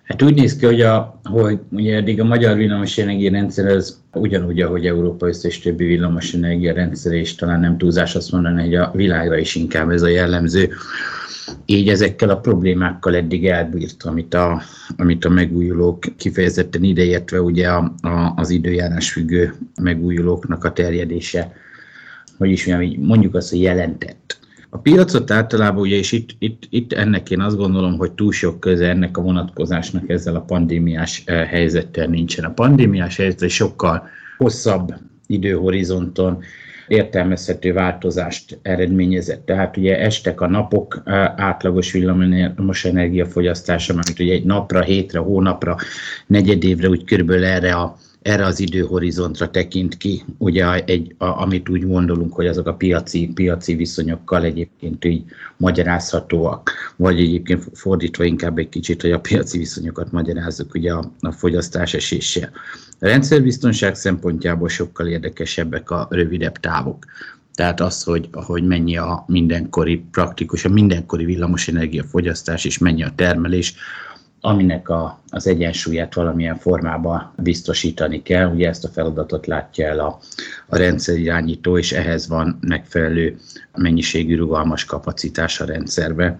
Hát 0.09 0.21
úgy 0.21 0.35
néz 0.35 0.55
ki, 0.55 0.65
hogy, 0.65 0.81
a, 0.81 1.19
hogy 1.23 1.59
ugye 1.71 1.95
eddig 1.95 2.19
a 2.19 2.23
magyar 2.23 2.57
villamosenergia 2.57 3.31
rendszer 3.31 3.65
az 3.65 4.01
ugyanúgy, 4.13 4.61
ahogy 4.61 4.85
Európa 4.87 5.27
összes 5.27 5.59
többi 5.59 5.85
villamosenergia 5.85 6.73
rendszer, 6.73 7.13
és 7.13 7.35
talán 7.35 7.59
nem 7.59 7.77
túlzás 7.77 8.15
azt 8.15 8.31
mondani, 8.31 8.61
hogy 8.61 8.75
a 8.75 8.91
világra 8.93 9.37
is 9.37 9.55
inkább 9.55 9.89
ez 9.89 10.01
a 10.01 10.07
jellemző. 10.07 10.69
Így 11.65 11.89
ezekkel 11.89 12.29
a 12.29 12.39
problémákkal 12.39 13.15
eddig 13.15 13.47
elbírt, 13.47 14.03
amit 14.03 14.33
a, 14.33 14.61
amit 14.97 15.25
a 15.25 15.29
megújulók 15.29 16.03
kifejezetten 16.17 16.83
ideértve 16.83 17.41
ugye 17.41 17.67
a, 17.67 17.93
a, 18.01 18.33
az 18.35 18.49
időjárás 18.49 19.11
függő 19.11 19.53
megújulóknak 19.81 20.63
a 20.63 20.73
terjedése, 20.73 21.51
hogy 22.37 22.49
is 22.49 22.69
mondjuk 22.97 23.35
azt, 23.35 23.49
hogy 23.49 23.61
jelentett. 23.61 24.38
A 24.69 24.77
piacot 24.77 25.31
általában 25.31 25.81
ugye, 25.81 25.95
és 25.95 26.11
itt, 26.11 26.29
itt, 26.39 26.63
itt 26.69 26.93
ennek 26.93 27.29
én 27.29 27.41
azt 27.41 27.57
gondolom, 27.57 27.97
hogy 27.97 28.11
túl 28.11 28.31
sok 28.31 28.59
köze 28.59 28.89
ennek 28.89 29.17
a 29.17 29.21
vonatkozásnak 29.21 30.09
ezzel 30.09 30.35
a 30.35 30.41
pandémiás 30.41 31.21
eh, 31.25 31.47
helyzettel 31.47 32.07
nincsen. 32.07 32.45
A 32.45 32.53
pandémiás 32.53 33.17
helyzet 33.17 33.49
sokkal 33.49 34.07
hosszabb 34.37 34.93
időhorizonton 35.27 36.43
értelmezhető 36.87 37.73
változást 37.73 38.59
eredményezett. 38.61 39.45
Tehát 39.45 39.77
ugye 39.77 39.99
estek 39.99 40.41
a 40.41 40.47
napok 40.47 41.01
eh, 41.05 41.33
átlagos 41.35 41.91
villamos 41.91 42.85
energiafogyasztása, 42.85 43.93
mert 43.93 44.19
ugye 44.19 44.33
egy 44.33 44.45
napra, 44.45 44.81
hétre, 44.81 45.19
hónapra, 45.19 45.75
negyedévre 46.27 46.89
úgy 46.89 47.03
körülbelül 47.03 47.45
erre 47.45 47.73
a 47.73 47.97
erre 48.21 48.45
az 48.45 48.59
időhorizontra 48.59 49.51
tekint 49.51 49.97
ki, 49.97 50.23
ugye 50.37 50.83
egy, 50.83 51.15
a, 51.17 51.25
amit 51.25 51.69
úgy 51.69 51.87
gondolunk, 51.87 52.33
hogy 52.33 52.47
azok 52.47 52.67
a 52.67 52.73
piaci, 52.73 53.31
piaci 53.33 53.75
viszonyokkal 53.75 54.43
egyébként 54.43 55.05
így 55.05 55.23
magyarázhatóak, 55.57 56.71
vagy 56.95 57.19
egyébként 57.19 57.67
fordítva 57.73 58.23
inkább 58.23 58.57
egy 58.57 58.69
kicsit, 58.69 59.01
hogy 59.01 59.11
a 59.11 59.19
piaci 59.19 59.57
viszonyokat 59.57 60.11
magyarázzuk 60.11 60.73
ugye 60.73 60.93
a, 60.93 61.11
a 61.19 61.31
fogyasztás 61.31 61.93
eséssel. 61.93 62.49
A 62.99 63.05
rendszerbiztonság 63.05 63.95
szempontjából 63.95 64.69
sokkal 64.69 65.07
érdekesebbek 65.07 65.89
a 65.89 66.07
rövidebb 66.09 66.57
távok. 66.57 67.05
Tehát 67.53 67.79
az, 67.79 68.03
hogy, 68.03 68.29
hogy 68.31 68.63
mennyi 68.63 68.97
a 68.97 69.23
mindenkori 69.27 70.03
praktikus, 70.11 70.65
a 70.65 70.69
mindenkori 70.69 71.25
villamosenergia 71.25 72.03
fogyasztás 72.03 72.65
és 72.65 72.77
mennyi 72.77 73.03
a 73.03 73.11
termelés, 73.15 73.75
aminek 74.41 74.89
a, 74.89 75.21
az 75.29 75.47
egyensúlyát 75.47 76.13
valamilyen 76.13 76.57
formában 76.57 77.33
biztosítani 77.37 78.21
kell. 78.21 78.53
Ugye 78.53 78.67
ezt 78.67 78.83
a 78.83 78.89
feladatot 78.89 79.45
látja 79.45 79.87
el 79.87 79.99
a, 79.99 80.19
a 80.67 80.77
rendszerirányító, 80.77 81.77
és 81.77 81.91
ehhez 81.91 82.27
van 82.27 82.57
megfelelő 82.61 83.37
mennyiségű 83.77 84.35
rugalmas 84.35 84.85
kapacitás 84.85 85.59
a 85.59 85.65
rendszerbe, 85.65 86.39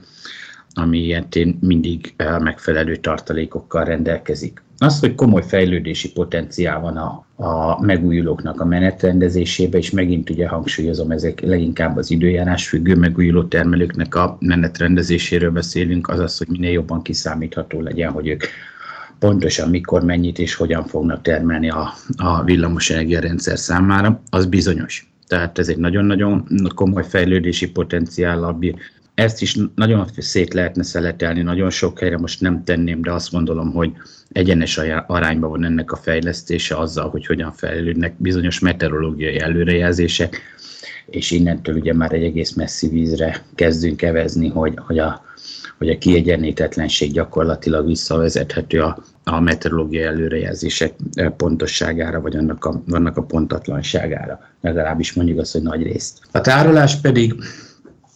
ami 0.74 0.98
ilyetén 0.98 1.58
mindig 1.62 2.14
megfelelő 2.40 2.96
tartalékokkal 2.96 3.84
rendelkezik. 3.84 4.62
Az, 4.78 5.00
hogy 5.00 5.16
komoly 5.16 5.44
fejlődési 5.44 6.12
potenciál 6.12 6.80
van 6.80 6.98
a, 6.98 7.26
a 7.36 7.82
megújulóknak 7.82 8.62
a 8.62 8.66
menetrendezésébe, 8.66 9.78
és 9.78 9.92
megint 9.92 10.30
ugye 10.30 10.48
hangsúlyozom, 10.48 11.12
ezek 11.12 11.42
leginkább 11.42 11.98
az 11.98 12.12
időjárás 12.12 12.68
függő 12.68 12.96
megújuló 12.96 13.44
termelőknek 13.44 14.16
a 14.16 14.38
menetrendezéséről 14.40 15.52
beszélünk, 15.52 16.08
azaz, 16.08 16.38
hogy 16.38 16.48
minél 16.48 16.72
jobban 16.72 17.02
kiszámítható 17.02 17.82
legyen, 17.82 18.12
hogy 18.12 18.28
ők 18.28 18.44
pontosan 19.20 19.70
mikor, 19.70 20.04
mennyit 20.04 20.40
és 20.40 20.56
hogyan 20.56 20.86
fognak 20.86 21.22
termelni 21.22 21.70
a, 21.70 21.94
a 22.18 22.44
villamosenergia 22.44 23.20
rendszer 23.20 23.58
számára, 23.58 24.22
az 24.30 24.46
bizonyos. 24.46 25.12
Tehát 25.28 25.60
ez 25.60 25.70
egy 25.70 25.78
nagyon-nagyon 25.78 26.48
komoly 26.76 27.04
fejlődési 27.04 27.72
potenciállal 27.72 28.54
bír. 28.54 28.76
Ezt 29.20 29.42
is 29.42 29.58
nagyon 29.76 30.08
szét 30.18 30.54
lehetne 30.54 30.84
szeletelni, 30.84 31.42
nagyon 31.42 31.70
sok 31.70 32.00
helyre 32.00 32.18
most 32.18 32.42
nem 32.42 32.64
tenném, 32.64 33.02
de 33.02 33.12
azt 33.12 33.32
gondolom, 33.32 33.72
hogy 33.72 33.92
egyenes 34.30 34.80
arányban 35.08 35.50
van 35.50 35.66
ennek 35.66 35.92
a 35.92 35.96
fejlesztése 35.96 36.78
azzal, 36.78 37.10
hogy 37.10 37.26
hogyan 37.26 37.52
fejlődnek 37.52 38.14
bizonyos 38.18 38.60
meteorológiai 38.60 39.40
előrejelzések, 39.40 40.42
és 41.06 41.32
innentől 41.32 41.76
ugye 41.76 41.94
már 41.94 42.14
egy 42.14 42.24
egész 42.24 42.54
messzi 42.54 42.88
vízre 42.88 43.46
kezdünk 43.56 44.02
evezni, 44.02 44.50
hogy, 44.50 44.74
hogy 44.78 45.00
a 45.00 45.28
hogy 45.78 45.90
a 45.90 45.98
kiegyenlítetlenség 45.98 47.12
gyakorlatilag 47.12 47.86
visszavezethető 47.86 48.82
a, 48.82 49.04
a 49.24 49.40
meteorológiai 49.40 50.04
előrejelzések 50.04 50.94
pontosságára, 51.38 52.22
vagy 52.22 52.36
annak 52.36 52.66
a, 52.66 52.84
annak 52.90 53.18
a 53.18 53.24
pontatlanságára. 53.24 54.40
Legalábbis 54.62 55.14
mondjuk 55.14 55.40
azt, 55.40 55.52
hogy 55.52 55.62
nagy 55.62 55.84
részt. 55.84 56.20
A 56.32 56.42
tárolás 56.42 56.96
pedig 56.96 57.36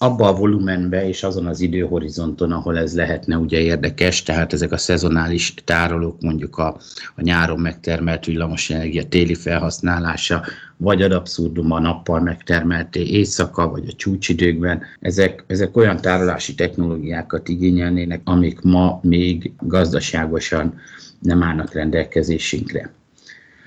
abba 0.03 0.27
a 0.27 0.35
volumenbe 0.35 1.07
és 1.07 1.23
azon 1.23 1.45
az 1.45 1.59
időhorizonton, 1.59 2.51
ahol 2.51 2.77
ez 2.77 2.95
lehetne 2.95 3.37
ugye 3.37 3.59
érdekes, 3.59 4.23
tehát 4.23 4.53
ezek 4.53 4.71
a 4.71 4.77
szezonális 4.77 5.53
tárolók, 5.63 6.21
mondjuk 6.21 6.57
a, 6.57 6.77
a 7.15 7.21
nyáron 7.21 7.59
megtermelt 7.59 8.25
villamosenergia 8.25 9.07
téli 9.07 9.35
felhasználása, 9.35 10.43
vagy 10.77 11.01
ad 11.01 11.11
abszurdum 11.11 11.71
a 11.71 11.79
nappal 11.79 12.19
megtermelt 12.19 12.95
éjszaka, 12.95 13.69
vagy 13.69 13.83
a 13.87 13.93
csúcsidőkben, 13.93 14.81
ezek, 14.99 15.43
ezek 15.47 15.77
olyan 15.77 16.01
tárolási 16.01 16.55
technológiákat 16.55 17.49
igényelnének, 17.49 18.21
amik 18.23 18.61
ma 18.61 18.99
még 19.01 19.51
gazdaságosan 19.59 20.73
nem 21.19 21.43
állnak 21.43 21.73
rendelkezésünkre 21.73 22.91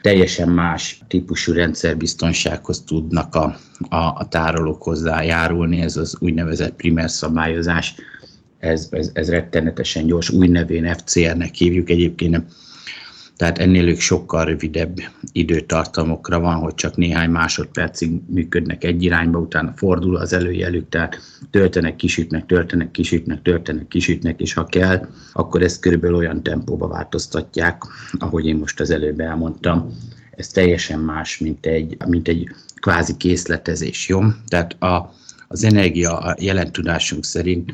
teljesen 0.06 0.48
más 0.48 0.98
típusú 1.08 1.52
rendszerbiztonsághoz 1.52 2.82
tudnak 2.86 3.34
a, 3.34 3.56
a, 3.88 3.96
a 3.96 4.28
tárolók 4.28 4.82
hozzájárulni, 4.82 5.80
ez 5.80 5.96
az 5.96 6.16
úgynevezett 6.20 6.76
primer 6.76 7.10
szabályozás, 7.10 7.94
ez, 8.58 8.88
ez, 8.90 9.10
ez 9.12 9.30
rettenetesen 9.30 10.06
gyors, 10.06 10.30
új 10.30 10.48
nevén 10.48 10.94
FCR-nek 10.94 11.54
hívjuk 11.54 11.90
egyébként, 11.90 12.44
tehát 13.36 13.58
ennél 13.58 13.88
ők 13.88 14.00
sokkal 14.00 14.44
rövidebb 14.44 14.96
időtartamokra 15.32 16.40
van, 16.40 16.54
hogy 16.54 16.74
csak 16.74 16.96
néhány 16.96 17.30
másodpercig 17.30 18.10
működnek 18.26 18.84
egy 18.84 19.02
irányba, 19.02 19.38
utána 19.38 19.72
fordul 19.76 20.16
az 20.16 20.32
előjelük, 20.32 20.88
tehát 20.88 21.18
töltenek, 21.50 21.96
kisütnek, 21.96 22.46
töltenek, 22.46 22.90
kisütnek, 22.90 23.42
töltenek, 23.42 23.88
kisütnek, 23.88 24.40
és 24.40 24.52
ha 24.52 24.64
kell, 24.64 25.08
akkor 25.32 25.62
ezt 25.62 25.80
körülbelül 25.80 26.16
olyan 26.16 26.42
tempóba 26.42 26.88
változtatják, 26.88 27.82
ahogy 28.18 28.46
én 28.46 28.56
most 28.56 28.80
az 28.80 28.90
előbb 28.90 29.20
elmondtam. 29.20 29.88
Ez 30.30 30.48
teljesen 30.48 31.00
más, 31.00 31.38
mint 31.38 31.66
egy, 31.66 31.96
mint 32.06 32.28
egy 32.28 32.48
kvázi 32.76 33.16
készletezés, 33.16 34.08
jó? 34.08 34.20
Tehát 34.48 34.82
a, 34.82 35.14
az 35.48 35.64
energia 35.64 36.18
a 36.18 36.36
jelen 36.40 36.70
szerint 37.20 37.72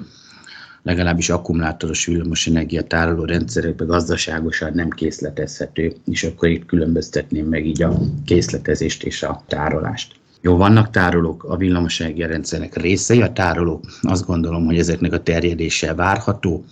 legalábbis 0.83 1.31
akkumulátoros 1.31 2.07
villamosenergia 2.07 2.83
tároló 2.83 3.25
rendszerekben 3.25 3.87
gazdaságosan 3.87 4.73
nem 4.75 4.89
készletezhető, 4.89 5.93
és 6.05 6.25
akkor 6.25 6.49
itt 6.49 6.67
különböztetném 6.67 7.47
meg 7.47 7.67
így 7.67 7.83
a 7.83 7.99
készletezést 8.25 9.03
és 9.03 9.23
a 9.23 9.43
tárolást. 9.49 10.15
Jó, 10.41 10.57
vannak 10.57 10.91
tárolók, 10.91 11.45
a 11.45 11.57
villamosenergia 11.57 12.27
rendszernek 12.27 12.77
részei, 12.77 13.23
a 13.23 13.33
tárolók 13.33 13.85
azt 14.01 14.27
gondolom, 14.27 14.65
hogy 14.65 14.79
ezeknek 14.79 15.13
a 15.13 15.23
terjedése 15.23 15.95
várható, 15.95 16.65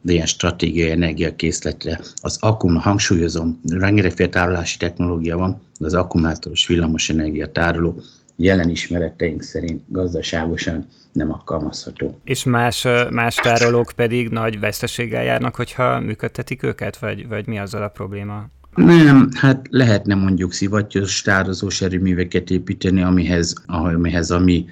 de 0.00 0.12
ilyen 0.12 0.26
stratégiai 0.26 0.90
energiakészletre. 0.90 2.00
Az 2.22 2.36
akkum, 2.40 2.74
hangsúlyozom, 2.74 3.60
rengetegféle 3.68 4.28
tárolási 4.28 4.76
technológia 4.76 5.36
van, 5.36 5.60
de 5.78 5.86
az 5.86 5.94
akkumulátoros 5.94 6.66
villamosenergia 6.66 7.52
tároló 7.52 8.02
jelen 8.36 8.68
ismereteink 8.68 9.42
szerint 9.42 9.82
gazdaságosan 9.88 10.86
nem 11.12 11.32
alkalmazható. 11.32 12.20
És 12.24 12.44
más, 12.44 12.86
más 13.10 13.34
tárolók 13.34 13.92
pedig 13.96 14.28
nagy 14.28 14.60
veszteséggel 14.60 15.22
járnak, 15.22 15.54
hogyha 15.54 16.00
működtetik 16.00 16.62
őket, 16.62 16.96
vagy, 16.96 17.28
vagy 17.28 17.46
mi 17.46 17.58
azzal 17.58 17.82
a 17.82 17.88
probléma? 17.88 18.50
Nem, 18.74 19.28
hát 19.34 19.66
lehetne 19.70 20.14
mondjuk 20.14 20.52
szivattyos 20.52 21.22
tározós 21.22 21.80
erőműveket 21.80 22.50
építeni, 22.50 23.02
amihez, 23.02 23.54
amihez 23.66 24.30
a 24.30 24.38
mi 24.38 24.66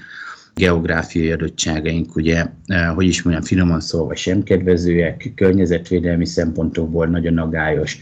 geográfiai 0.55 1.33
adottságaink, 1.33 2.17
ugye, 2.17 2.47
hogy 2.95 3.07
is 3.07 3.23
mondjam, 3.23 3.45
finoman 3.45 3.81
szólva 3.81 4.15
sem 4.15 4.43
kedvezőek, 4.43 5.33
környezetvédelmi 5.35 6.27
szempontokból 6.27 7.07
nagyon 7.07 7.39
agályos 7.39 7.99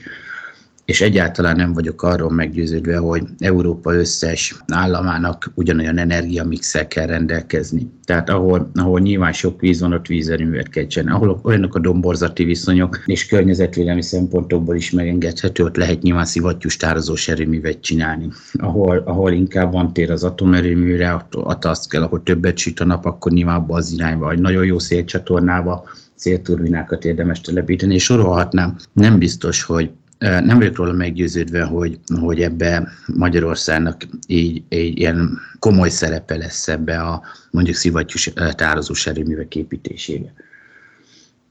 és 0.89 1.01
egyáltalán 1.01 1.57
nem 1.57 1.73
vagyok 1.73 2.03
arról 2.03 2.31
meggyőződve, 2.31 2.97
hogy 2.97 3.23
Európa 3.39 3.95
összes 3.95 4.57
államának 4.67 5.51
ugyanolyan 5.55 5.99
energiamixel 5.99 6.87
kell 6.87 7.07
rendelkezni. 7.07 7.91
Tehát 8.05 8.29
ahol, 8.29 8.71
ahol 8.75 9.01
nyilván 9.01 9.33
sok 9.33 9.61
víz 9.61 9.81
van, 9.81 9.93
ott 9.93 10.07
vízerőművet 10.07 10.69
kell 10.69 10.87
csinálni. 10.87 11.25
Ahol 11.25 11.41
olyanok 11.43 11.75
a 11.75 11.79
domborzati 11.79 12.45
viszonyok, 12.45 13.03
és 13.07 13.27
környezetvédelmi 13.27 14.03
szempontokból 14.03 14.77
is 14.77 14.91
megengedhető, 14.91 15.65
ott 15.65 15.77
lehet 15.77 16.03
nyilván 16.03 16.25
szivattyús 16.25 16.77
tározós 16.77 17.29
erőművet 17.29 17.81
csinálni. 17.81 18.29
Ahol, 18.53 19.03
ahol 19.05 19.33
inkább 19.33 19.73
van 19.73 19.93
tér 19.93 20.11
az 20.11 20.25
atomerőműre, 20.25 21.27
ott 21.33 21.65
azt 21.65 21.89
kell, 21.89 22.03
ahol 22.03 22.23
többet 22.23 22.57
süt 22.57 22.81
a 22.81 22.85
nap, 22.85 23.05
akkor 23.05 23.33
nyilván 23.33 23.57
abba 23.57 23.75
az 23.75 23.93
irányba, 23.93 24.25
vagy 24.25 24.41
nagyon 24.41 24.65
jó 24.65 24.79
szélcsatornába 24.79 25.85
szélturbinákat 26.15 27.05
érdemes 27.05 27.41
telepíteni, 27.41 27.95
és 27.95 28.05
sorolhatnám. 28.05 28.77
Nem 28.93 29.19
biztos, 29.19 29.63
hogy 29.63 29.91
nem 30.19 30.59
vagyok 30.59 30.77
róla 30.77 30.93
meggyőződve, 30.93 31.63
hogy, 31.63 31.99
hogy 32.21 32.43
ebbe 32.43 32.89
Magyarországnak 33.15 34.03
így, 34.27 34.63
így 34.69 34.99
ilyen 34.99 35.39
komoly 35.59 35.89
szerepe 35.89 36.37
lesz 36.37 36.69
ebbe 36.69 37.01
a 37.01 37.23
mondjuk 37.51 37.77
szivattyús 37.77 38.33
tározós 38.51 39.07
erőművek 39.07 39.57
építésébe. 39.57 40.33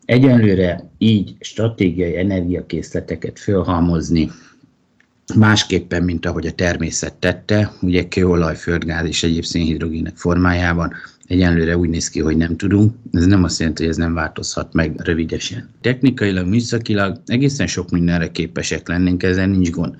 Egyenlőre 0.05 0.89
így 0.97 1.35
stratégiai 1.39 2.17
energiakészleteket 2.17 3.39
fölhalmozni 3.39 4.31
másképpen, 5.35 6.03
mint 6.03 6.25
ahogy 6.25 6.47
a 6.47 6.51
természet 6.51 7.13
tette, 7.13 7.71
ugye 7.81 8.07
kőolaj, 8.07 8.55
földgáz 8.55 9.07
és 9.07 9.23
egyéb 9.23 9.43
szénhidrogének 9.43 10.15
formájában, 10.15 10.93
egyenlőre 11.27 11.77
úgy 11.77 11.89
néz 11.89 12.09
ki, 12.09 12.19
hogy 12.19 12.37
nem 12.37 12.55
tudunk. 12.55 12.93
Ez 13.11 13.25
nem 13.25 13.43
azt 13.43 13.59
jelenti, 13.59 13.81
hogy 13.81 13.91
ez 13.91 13.97
nem 13.97 14.13
változhat 14.13 14.73
meg 14.73 14.95
rövidesen. 14.97 15.69
Technikailag, 15.81 16.47
műszakilag 16.47 17.21
egészen 17.25 17.67
sok 17.67 17.89
mindenre 17.89 18.31
képesek 18.31 18.87
lennénk, 18.87 19.23
ezzel 19.23 19.47
nincs 19.47 19.71
gond 19.71 19.95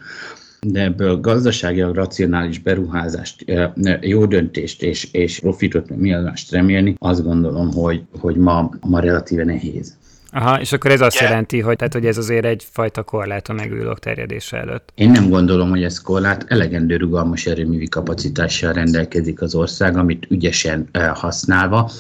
de 0.62 0.84
ebből 0.84 1.20
gazdaságilag 1.20 1.96
racionális 1.96 2.60
beruházást, 2.60 3.46
jó 4.02 4.26
döntést 4.26 4.82
és, 4.82 5.08
és 5.12 5.40
profitot, 5.40 5.96
miadást 5.96 6.52
remélni, 6.52 6.96
azt 6.98 7.24
gondolom, 7.24 7.72
hogy, 7.74 8.04
hogy 8.20 8.36
ma, 8.36 8.70
ma 8.80 9.00
relatíve 9.00 9.44
nehéz. 9.44 9.98
Aha, 10.38 10.60
és 10.60 10.72
akkor 10.72 10.92
ez 10.92 11.02
azt 11.02 11.16
yeah. 11.16 11.30
jelenti, 11.30 11.60
hogy, 11.60 11.76
tehát, 11.76 11.94
hogy 11.94 12.06
ez 12.06 12.18
azért 12.18 12.46
egyfajta 12.46 13.04
korlát 13.04 13.48
a 13.50 13.54
megújulók 13.54 14.00
terjedése 14.00 14.58
előtt. 14.58 14.92
Én 14.96 15.12
nem 15.12 15.30
gondolom, 15.30 15.70
hogy 15.70 15.84
ez 15.84 16.02
korlát. 16.02 16.46
Elegendő 16.48 16.96
rugalmas 16.98 17.46
erőművi 17.46 17.88
kapacitással 17.88 18.74
rendelkezik 18.74 19.42
az 19.42 19.56
ország, 19.56 19.98
amit 19.98 20.28
ügyesen 20.30 20.90
használva, 21.14 21.92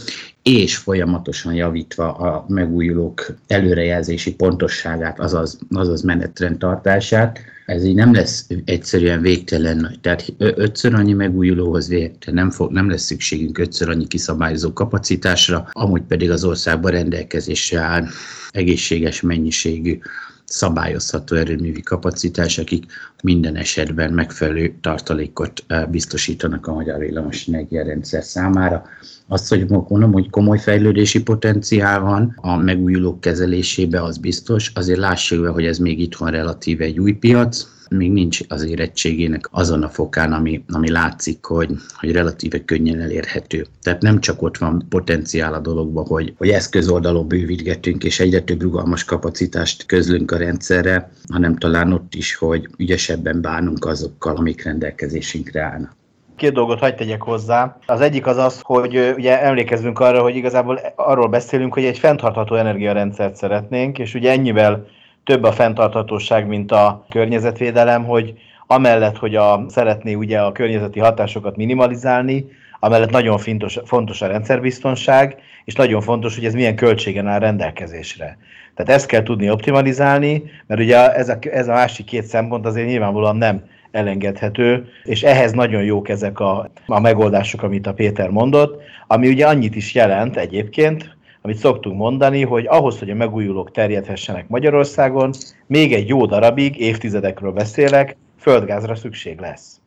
és 0.47 0.77
folyamatosan 0.77 1.53
javítva 1.53 2.13
a 2.13 2.45
megújulók 2.47 3.25
előrejelzési 3.47 4.35
pontosságát, 4.35 5.19
azaz, 5.19 5.59
azaz 5.69 6.01
menetrendtartását, 6.01 7.39
ez 7.65 7.83
így 7.83 7.95
nem 7.95 8.13
lesz 8.13 8.47
egyszerűen 8.65 9.21
végtelen 9.21 9.77
nagy. 9.77 9.99
Tehát 9.99 10.33
ötször 10.37 10.93
annyi 10.93 11.13
megújulóhoz 11.13 11.87
végte, 11.87 12.31
nem, 12.31 12.51
fog, 12.51 12.71
nem 12.71 12.89
lesz 12.89 13.03
szükségünk 13.03 13.57
ötször 13.57 13.89
annyi 13.89 14.07
kiszabályozó 14.07 14.73
kapacitásra, 14.73 15.67
amúgy 15.71 16.01
pedig 16.01 16.31
az 16.31 16.43
országban 16.43 16.91
rendelkezésre 16.91 17.79
áll 17.79 18.05
egészséges 18.49 19.21
mennyiségű 19.21 19.99
szabályozható 20.47 21.35
erőművi 21.35 21.81
kapacitás, 21.81 22.57
akik 22.57 22.85
minden 23.23 23.55
esetben 23.55 24.13
megfelelő 24.13 24.75
tartalékot 24.81 25.65
biztosítanak 25.89 26.67
a 26.67 26.73
magyar 26.73 26.99
villamos 26.99 27.47
energiarendszer 27.47 28.23
számára. 28.23 28.85
Azt, 29.27 29.49
hogy 29.49 29.69
mondom, 29.69 30.11
hogy 30.11 30.29
komoly 30.29 30.59
fejlődési 30.59 31.21
potenciál 31.21 31.99
van 31.99 32.33
a 32.35 32.55
megújulók 32.55 33.21
kezelésébe, 33.21 34.03
az 34.03 34.17
biztos. 34.17 34.71
Azért 34.75 34.99
lássuk 34.99 35.41
be, 35.41 35.49
hogy 35.49 35.65
ez 35.65 35.77
még 35.77 35.99
itthon 35.99 36.31
relatíve 36.31 36.83
egy 36.83 36.99
új 36.99 37.11
piac, 37.11 37.67
még 37.89 38.11
nincs 38.11 38.39
az 38.47 38.63
érettségének 38.63 39.47
azon 39.51 39.83
a 39.83 39.89
fokán, 39.89 40.33
ami, 40.33 40.63
ami 40.73 40.91
látszik, 40.91 41.45
hogy, 41.45 41.71
hogy 41.99 42.11
relatíve 42.11 42.65
könnyen 42.65 43.01
elérhető. 43.01 43.65
Tehát 43.81 44.01
nem 44.01 44.19
csak 44.19 44.41
ott 44.41 44.57
van 44.57 44.85
potenciál 44.89 45.53
a 45.53 45.59
dologban, 45.59 46.05
hogy, 46.05 46.33
hogy 46.37 46.49
eszközoldalon 46.49 47.27
bővítgetünk, 47.27 48.03
és 48.03 48.19
egyre 48.19 48.39
több 48.41 48.61
rugalmas 48.61 49.03
kapacitást 49.03 49.85
közlünk 49.85 50.31
a 50.31 50.37
rendszerre, 50.37 51.11
hanem 51.31 51.57
talán 51.57 51.93
ott 51.93 52.15
is, 52.15 52.35
hogy 52.35 52.67
ügyesebben 52.77 53.41
bánunk 53.41 53.85
azokkal, 53.85 54.35
amik 54.35 54.63
rendelkezésünkre 54.63 55.61
állnak. 55.61 55.95
Két 56.35 56.53
dolgot 56.53 56.79
hagyd 56.79 56.95
tegyek 56.95 57.21
hozzá. 57.21 57.77
Az 57.85 58.01
egyik 58.01 58.25
az 58.25 58.37
az, 58.37 58.59
hogy 58.61 59.13
ugye 59.15 59.41
emlékezzünk 59.41 59.99
arra, 59.99 60.21
hogy 60.21 60.35
igazából 60.35 60.79
arról 60.95 61.27
beszélünk, 61.27 61.73
hogy 61.73 61.85
egy 61.85 61.97
fenntartható 61.97 62.55
energiarendszert 62.55 63.35
szeretnénk, 63.35 63.99
és 63.99 64.13
ugye 64.13 64.31
ennyivel 64.31 64.85
több 65.27 65.43
a 65.43 65.51
fenntarthatóság, 65.51 66.47
mint 66.47 66.71
a 66.71 67.05
környezetvédelem, 67.09 68.05
hogy 68.05 68.33
amellett, 68.67 69.17
hogy 69.17 69.35
a, 69.35 69.65
szeretné 69.67 70.13
ugye 70.13 70.39
a 70.39 70.51
környezeti 70.51 70.99
hatásokat 70.99 71.55
minimalizálni, 71.55 72.45
amellett 72.79 73.09
nagyon 73.09 73.37
fontos, 73.37 73.79
fontos 73.85 74.21
a 74.21 74.27
rendszerbiztonság, 74.27 75.37
és 75.65 75.73
nagyon 75.73 76.01
fontos, 76.01 76.35
hogy 76.35 76.45
ez 76.45 76.53
milyen 76.53 76.75
költségen 76.75 77.27
áll 77.27 77.39
rendelkezésre. 77.39 78.37
Tehát 78.75 78.91
ezt 78.91 79.07
kell 79.07 79.23
tudni 79.23 79.49
optimalizálni, 79.49 80.43
mert 80.67 80.81
ugye 80.81 81.13
ez 81.13 81.29
a, 81.29 81.37
ez 81.51 81.67
a 81.67 81.73
másik 81.73 82.05
két 82.05 82.23
szempont 82.23 82.65
azért 82.65 82.87
nyilvánvalóan 82.87 83.35
nem 83.35 83.63
elengedhető, 83.91 84.87
és 85.03 85.23
ehhez 85.23 85.51
nagyon 85.51 85.83
jók 85.83 86.09
ezek 86.09 86.39
a, 86.39 86.69
a 86.85 86.99
megoldások, 86.99 87.63
amit 87.63 87.87
a 87.87 87.93
Péter 87.93 88.29
mondott, 88.29 88.81
ami 89.07 89.27
ugye 89.27 89.47
annyit 89.47 89.75
is 89.75 89.93
jelent 89.93 90.37
egyébként, 90.37 91.16
amit 91.47 91.59
szoktunk 91.59 91.97
mondani, 91.97 92.43
hogy 92.43 92.65
ahhoz, 92.67 92.99
hogy 92.99 93.09
a 93.09 93.15
megújulók 93.15 93.71
terjedhessenek 93.71 94.47
Magyarországon, 94.47 95.31
még 95.67 95.93
egy 95.93 96.07
jó 96.07 96.25
darabig, 96.25 96.79
évtizedekről 96.79 97.51
beszélek, 97.51 98.17
földgázra 98.39 98.95
szükség 98.95 99.39
lesz. 99.39 99.79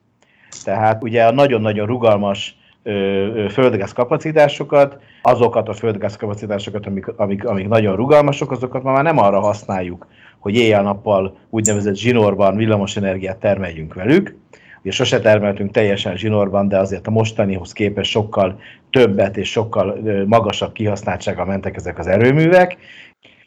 Tehát 0.64 1.02
ugye 1.02 1.24
a 1.24 1.32
nagyon-nagyon 1.32 1.86
rugalmas 1.86 2.56
földgáz 3.50 3.92
kapacitásokat, 3.92 4.98
azokat 5.22 5.68
a 5.68 5.72
földgáz 5.72 6.16
kapacitásokat, 6.16 6.86
amik, 6.86 7.08
amik, 7.16 7.44
amik 7.44 7.68
nagyon 7.68 7.96
rugalmasok, 7.96 8.50
azokat 8.50 8.82
már 8.82 9.02
nem 9.02 9.18
arra 9.18 9.40
használjuk, 9.40 10.06
hogy 10.38 10.54
éjjel-nappal 10.54 11.36
úgynevezett 11.50 11.96
zsinórban 11.96 12.56
villamosenergiát 12.56 13.36
termeljünk 13.36 13.94
velük. 13.94 14.36
Ugye 14.82 14.90
sose 14.90 15.20
termeltünk 15.20 15.70
teljesen 15.70 16.16
zsinórban, 16.16 16.68
de 16.68 16.78
azért 16.78 17.06
a 17.06 17.10
mostanihoz 17.10 17.72
képest 17.72 18.10
sokkal 18.10 18.60
többet 18.90 19.36
és 19.36 19.50
sokkal 19.50 19.98
magasabb 20.26 20.72
kihasználtsággal 20.72 21.44
mentek 21.44 21.76
ezek 21.76 21.98
az 21.98 22.06
erőművek. 22.06 22.76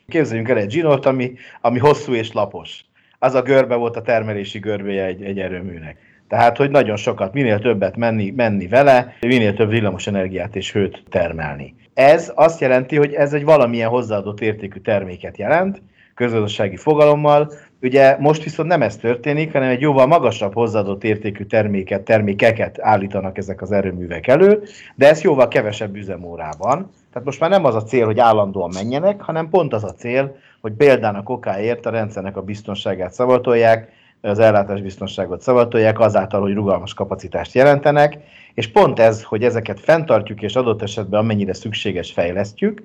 Képzeljünk 0.07 0.49
el 0.49 0.57
egy 0.57 0.71
zsinort, 0.71 1.05
ami, 1.05 1.33
ami 1.61 1.79
hosszú 1.79 2.13
és 2.13 2.31
lapos. 2.31 2.85
Az 3.19 3.33
a 3.33 3.41
görbe 3.41 3.75
volt 3.75 3.95
a 3.95 4.01
termelési 4.01 4.59
görbéje 4.59 5.05
egy, 5.05 5.23
egy 5.23 5.39
erőműnek. 5.39 5.97
Tehát, 6.27 6.57
hogy 6.57 6.71
nagyon 6.71 6.95
sokat, 6.95 7.33
minél 7.33 7.59
többet 7.59 7.95
menni, 7.95 8.33
menni 8.35 8.67
vele, 8.67 9.15
minél 9.21 9.53
több 9.53 9.69
villamos 9.69 10.07
energiát 10.07 10.55
és 10.55 10.71
hőt 10.71 11.03
termelni. 11.09 11.75
Ez 11.93 12.31
azt 12.35 12.61
jelenti, 12.61 12.95
hogy 12.95 13.13
ez 13.13 13.33
egy 13.33 13.43
valamilyen 13.43 13.89
hozzáadott 13.89 14.41
értékű 14.41 14.79
terméket 14.79 15.37
jelent, 15.37 15.81
közgazdasági 16.15 16.75
fogalommal. 16.75 17.51
Ugye 17.81 18.17
most 18.19 18.43
viszont 18.43 18.69
nem 18.69 18.81
ez 18.81 18.97
történik, 18.97 19.51
hanem 19.51 19.69
egy 19.69 19.81
jóval 19.81 20.05
magasabb 20.05 20.53
hozzáadott 20.53 21.03
értékű 21.03 21.43
terméket, 21.43 22.01
termékeket 22.01 22.81
állítanak 22.81 23.37
ezek 23.37 23.61
az 23.61 23.71
erőművek 23.71 24.27
elő, 24.27 24.63
de 24.95 25.09
ez 25.09 25.21
jóval 25.21 25.47
kevesebb 25.47 25.95
üzemórában. 25.95 26.91
Tehát 27.11 27.27
most 27.27 27.39
már 27.39 27.49
nem 27.49 27.65
az 27.65 27.75
a 27.75 27.83
cél, 27.83 28.05
hogy 28.05 28.19
állandóan 28.19 28.71
menjenek, 28.73 29.21
hanem 29.21 29.49
pont 29.49 29.73
az 29.73 29.83
a 29.83 29.93
cél, 29.93 30.35
hogy 30.61 30.71
példának 30.73 31.29
okáért 31.29 31.85
a 31.85 31.89
rendszernek 31.89 32.37
a 32.37 32.41
biztonságát 32.41 33.13
szavatolják, 33.13 33.91
az 34.21 34.39
ellátásbiztonságot 34.39 35.41
szavatolják 35.41 35.99
azáltal, 35.99 36.41
hogy 36.41 36.53
rugalmas 36.53 36.93
kapacitást 36.93 37.53
jelentenek, 37.53 38.17
és 38.53 38.67
pont 38.67 38.99
ez, 38.99 39.23
hogy 39.23 39.43
ezeket 39.43 39.79
fenntartjuk, 39.79 40.41
és 40.41 40.55
adott 40.55 40.81
esetben 40.81 41.19
amennyire 41.19 41.53
szükséges 41.53 42.11
fejlesztjük, 42.11 42.83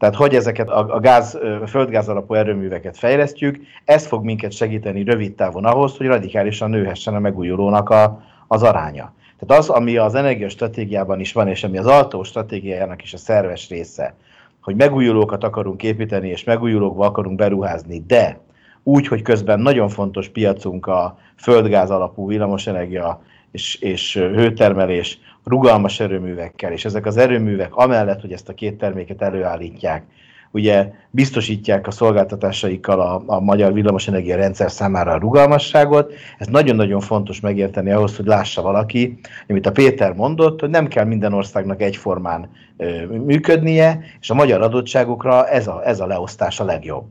tehát 0.00 0.14
hogy 0.14 0.34
ezeket 0.34 0.68
a, 0.68 0.94
a 0.94 1.00
gáz, 1.00 1.38
a 1.62 1.66
földgáz 1.66 2.08
alapú 2.08 2.34
erőműveket 2.34 2.98
fejlesztjük, 2.98 3.60
ez 3.84 4.06
fog 4.06 4.24
minket 4.24 4.52
segíteni 4.52 5.02
rövid 5.02 5.34
távon 5.34 5.64
ahhoz, 5.64 5.96
hogy 5.96 6.06
radikálisan 6.06 6.70
nőhessen 6.70 7.14
a 7.14 7.18
megújulónak 7.18 7.90
a, 7.90 8.22
az 8.46 8.62
aránya. 8.62 9.12
Tehát 9.38 9.62
az, 9.62 9.68
ami 9.68 9.96
az 9.96 10.14
energiastratégiában 10.14 11.20
is 11.20 11.32
van, 11.32 11.48
és 11.48 11.64
ami 11.64 11.78
az 11.78 11.86
altó 11.86 12.22
stratégiájának 12.22 13.02
is 13.02 13.14
a 13.14 13.16
szerves 13.16 13.68
része, 13.68 14.14
hogy 14.60 14.76
megújulókat 14.76 15.44
akarunk 15.44 15.82
építeni, 15.82 16.28
és 16.28 16.44
megújulókba 16.44 17.06
akarunk 17.06 17.36
beruházni, 17.36 18.04
de 18.06 18.38
úgy, 18.82 19.06
hogy 19.06 19.22
közben 19.22 19.60
nagyon 19.60 19.88
fontos 19.88 20.28
piacunk 20.28 20.86
a 20.86 21.18
földgáz 21.36 21.90
alapú 21.90 22.26
villamosenergia 22.26 23.22
és, 23.50 23.74
és 23.74 24.16
hőtermelés 24.16 25.18
rugalmas 25.44 26.00
erőművekkel, 26.00 26.72
és 26.72 26.84
ezek 26.84 27.06
az 27.06 27.16
erőművek 27.16 27.74
amellett, 27.74 28.20
hogy 28.20 28.32
ezt 28.32 28.48
a 28.48 28.54
két 28.54 28.78
terméket 28.78 29.22
előállítják, 29.22 30.04
ugye 30.50 30.92
biztosítják 31.10 31.86
a 31.86 31.90
szolgáltatásaikkal 31.90 33.00
a, 33.00 33.22
a 33.26 33.40
magyar 33.40 33.72
villamosenergia 33.72 34.36
rendszer 34.36 34.70
számára 34.70 35.12
a 35.12 35.18
rugalmasságot. 35.18 36.12
Ez 36.38 36.46
nagyon-nagyon 36.46 37.00
fontos 37.00 37.40
megérteni 37.40 37.90
ahhoz, 37.90 38.16
hogy 38.16 38.26
lássa 38.26 38.62
valaki, 38.62 39.18
amit 39.48 39.66
a 39.66 39.72
Péter 39.72 40.12
mondott, 40.12 40.60
hogy 40.60 40.70
nem 40.70 40.88
kell 40.88 41.04
minden 41.04 41.32
országnak 41.32 41.82
egyformán 41.82 42.50
ö, 42.76 43.06
működnie, 43.06 44.00
és 44.20 44.30
a 44.30 44.34
magyar 44.34 44.62
adottságokra 44.62 45.48
ez 45.48 45.66
a, 45.66 45.86
ez 45.86 46.00
a 46.00 46.06
leosztás 46.06 46.60
a 46.60 46.64
legjobb 46.64 47.04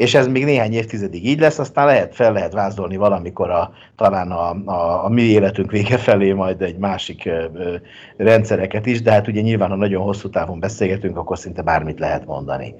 és 0.00 0.14
ez 0.14 0.26
még 0.26 0.44
néhány 0.44 0.72
évtizedig 0.72 1.26
így 1.26 1.40
lesz, 1.40 1.58
aztán 1.58 1.86
lehet, 1.86 2.14
fel 2.14 2.32
lehet 2.32 2.52
vázolni 2.52 2.96
valamikor 2.96 3.50
a, 3.50 3.72
talán 3.96 4.30
a, 4.30 4.50
a, 4.64 5.04
a 5.04 5.08
mi 5.08 5.22
életünk 5.22 5.70
vége 5.70 5.98
felé 5.98 6.32
majd 6.32 6.62
egy 6.62 6.76
másik 6.76 7.26
ö, 7.26 7.44
ö, 7.54 7.74
rendszereket 8.16 8.86
is, 8.86 9.02
de 9.02 9.12
hát 9.12 9.28
ugye 9.28 9.40
nyilván, 9.40 9.70
ha 9.70 9.76
nagyon 9.76 10.02
hosszú 10.02 10.28
távon 10.30 10.60
beszélgetünk, 10.60 11.16
akkor 11.16 11.38
szinte 11.38 11.62
bármit 11.62 11.98
lehet 11.98 12.26
mondani. 12.26 12.74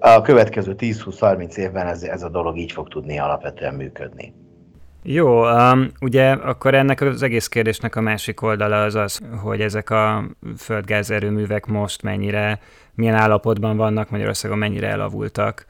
A 0.00 0.20
következő 0.20 0.74
10-20-30 0.78 1.56
évben 1.56 1.86
ez, 1.86 2.02
ez 2.02 2.22
a 2.22 2.28
dolog 2.28 2.58
így 2.58 2.72
fog 2.72 2.88
tudni 2.88 3.18
alapvetően 3.18 3.74
működni. 3.74 4.32
Jó, 5.02 5.50
um, 5.50 5.90
ugye 6.00 6.30
akkor 6.30 6.74
ennek 6.74 7.00
az 7.00 7.22
egész 7.22 7.48
kérdésnek 7.48 7.96
a 7.96 8.00
másik 8.00 8.42
oldala 8.42 8.82
az 8.82 8.94
az, 8.94 9.20
hogy 9.42 9.60
ezek 9.60 9.90
a 9.90 10.24
földgáz 10.56 11.10
erőművek 11.10 11.66
most 11.66 12.02
mennyire, 12.02 12.60
milyen 12.94 13.14
állapotban 13.14 13.76
vannak 13.76 14.10
Magyarországon, 14.10 14.58
mennyire 14.58 14.88
elavultak 14.88 15.66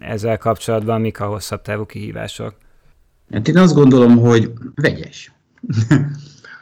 ezzel 0.00 0.38
kapcsolatban 0.38 1.00
mik 1.00 1.20
a 1.20 1.26
hosszabb 1.26 1.62
távú 1.62 1.86
kihívások? 1.86 2.54
Hát 3.32 3.48
én 3.48 3.56
azt 3.56 3.74
gondolom, 3.74 4.18
hogy 4.18 4.52
vegyes. 4.74 5.32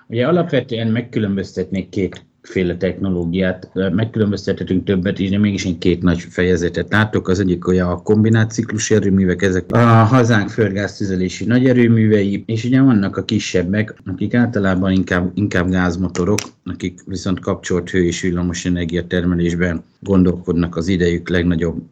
Ugye 0.06 0.26
alapvetően 0.26 0.86
megkülönböztetnék 0.88 1.88
két 1.88 2.24
féle 2.50 2.76
technológiát. 2.76 3.70
Megkülönböztethetünk 3.92 4.84
többet 4.84 5.18
is, 5.18 5.30
de 5.30 5.38
mégis 5.38 5.64
én 5.64 5.78
két 5.78 6.02
nagy 6.02 6.20
fejezetet 6.20 6.92
látok. 6.92 7.28
Az 7.28 7.40
egyik 7.40 7.66
olyan 7.66 7.88
a 7.88 8.02
kombinált 8.02 8.50
ciklus 8.50 8.90
erőművek, 8.90 9.42
ezek 9.42 9.72
a 9.72 9.78
hazánk 10.04 10.48
földgáztüzelési 10.48 11.44
nagy 11.44 11.66
erőművei, 11.66 12.42
és 12.46 12.64
ugye 12.64 12.80
vannak 12.80 13.16
a 13.16 13.24
kisebbek, 13.24 13.94
akik 14.06 14.34
általában 14.34 14.92
inkább, 14.92 15.30
inkább 15.34 15.70
gázmotorok, 15.70 16.38
akik 16.64 17.00
viszont 17.06 17.40
kapcsolt 17.40 17.90
hő 17.90 18.04
és 18.04 18.20
villamos 18.20 18.64
energia 18.64 19.06
termelésben 19.06 19.82
gondolkodnak 20.00 20.76
az 20.76 20.88
idejük 20.88 21.28
legnagyobb 21.28 21.82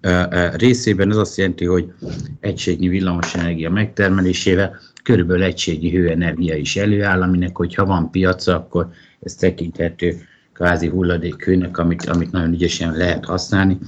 részében. 0.56 1.10
Ez 1.10 1.16
azt 1.16 1.36
jelenti, 1.36 1.64
hogy 1.64 1.92
egységnyi 2.40 2.88
villamos 2.88 3.34
energia 3.34 3.70
megtermelésével 3.70 4.76
körülbelül 5.02 5.42
egységi 5.42 5.90
hőenergia 5.90 6.56
is 6.56 6.76
előáll, 6.76 7.22
aminek, 7.22 7.56
hogyha 7.56 7.84
van 7.84 8.10
piaca, 8.10 8.54
akkor 8.54 8.88
ez 9.20 9.34
tekinthető 9.34 10.16
kvázi 10.58 10.88
hulladékhőnek, 10.88 11.78
amit, 11.78 12.04
amit 12.04 12.32
nagyon 12.32 12.52
ügyesen 12.52 12.96
lehet 12.96 13.24
használni. 13.24 13.78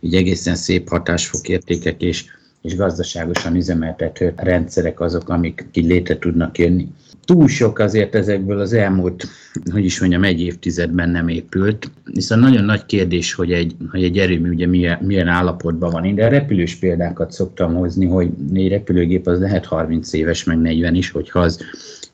Így 0.00 0.14
egészen 0.14 0.54
szép 0.54 0.88
hatásfokértékek 0.88 2.02
és, 2.02 2.24
és 2.62 2.76
gazdaságosan 2.76 3.56
üzemeltető 3.56 4.32
rendszerek 4.36 5.00
azok, 5.00 5.28
amik 5.28 5.66
ki 5.70 5.80
létre 5.80 6.18
tudnak 6.18 6.58
jönni. 6.58 6.88
Túl 7.24 7.48
sok 7.48 7.78
azért 7.78 8.14
ezekből 8.14 8.60
az 8.60 8.72
elmúlt, 8.72 9.26
hogy 9.72 9.84
is 9.84 10.00
mondjam, 10.00 10.24
egy 10.24 10.40
évtizedben 10.40 11.08
nem 11.08 11.28
épült, 11.28 11.90
hiszen 12.12 12.38
nagyon 12.38 12.64
nagy 12.64 12.86
kérdés, 12.86 13.34
hogy 13.34 13.52
egy, 13.52 13.74
hogy 13.90 14.04
egy 14.04 14.18
erőmű 14.18 14.50
ugye 14.50 14.66
milyen, 14.66 14.98
milyen 15.02 15.28
állapotban 15.28 15.90
van. 15.90 16.04
Én 16.04 16.14
de 16.14 16.28
repülős 16.28 16.74
példákat 16.74 17.32
szoktam 17.32 17.74
hozni, 17.74 18.06
hogy 18.06 18.28
egy 18.54 18.68
repülőgép 18.68 19.26
az 19.26 19.38
lehet 19.38 19.66
30 19.66 20.12
éves, 20.12 20.44
meg 20.44 20.58
40 20.58 20.94
is, 20.94 21.10
hogyha 21.10 21.38
az 21.38 21.60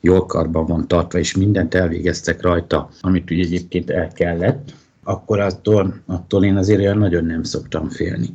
jól 0.02 0.26
karban 0.26 0.66
van 0.66 0.88
tartva, 0.88 1.18
és 1.18 1.36
mindent 1.36 1.74
elvégeztek 1.74 2.42
rajta, 2.42 2.88
amit 3.00 3.30
ugye 3.30 3.42
egyébként 3.42 3.90
el 3.90 4.08
kellett, 4.12 4.74
akkor 5.04 5.40
attól, 5.40 6.02
attól 6.06 6.44
én 6.44 6.56
azért 6.56 6.80
olyan 6.80 6.98
nagyon 6.98 7.24
nem 7.24 7.42
szoktam 7.42 7.88
félni. 7.88 8.26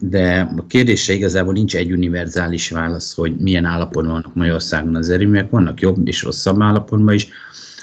De 0.00 0.52
a 0.56 0.66
kérdése 0.66 1.12
igazából 1.12 1.52
nincs 1.52 1.76
egy 1.76 1.92
univerzális 1.92 2.70
válasz, 2.70 3.14
hogy 3.14 3.36
milyen 3.36 3.64
állapotban 3.64 4.12
vannak 4.12 4.34
Magyarországon 4.34 4.94
az 4.94 5.10
erőműek, 5.10 5.50
vannak 5.50 5.80
jobb 5.80 6.06
és 6.08 6.22
rosszabb 6.22 6.62
állapotban 6.62 7.14
is, 7.14 7.28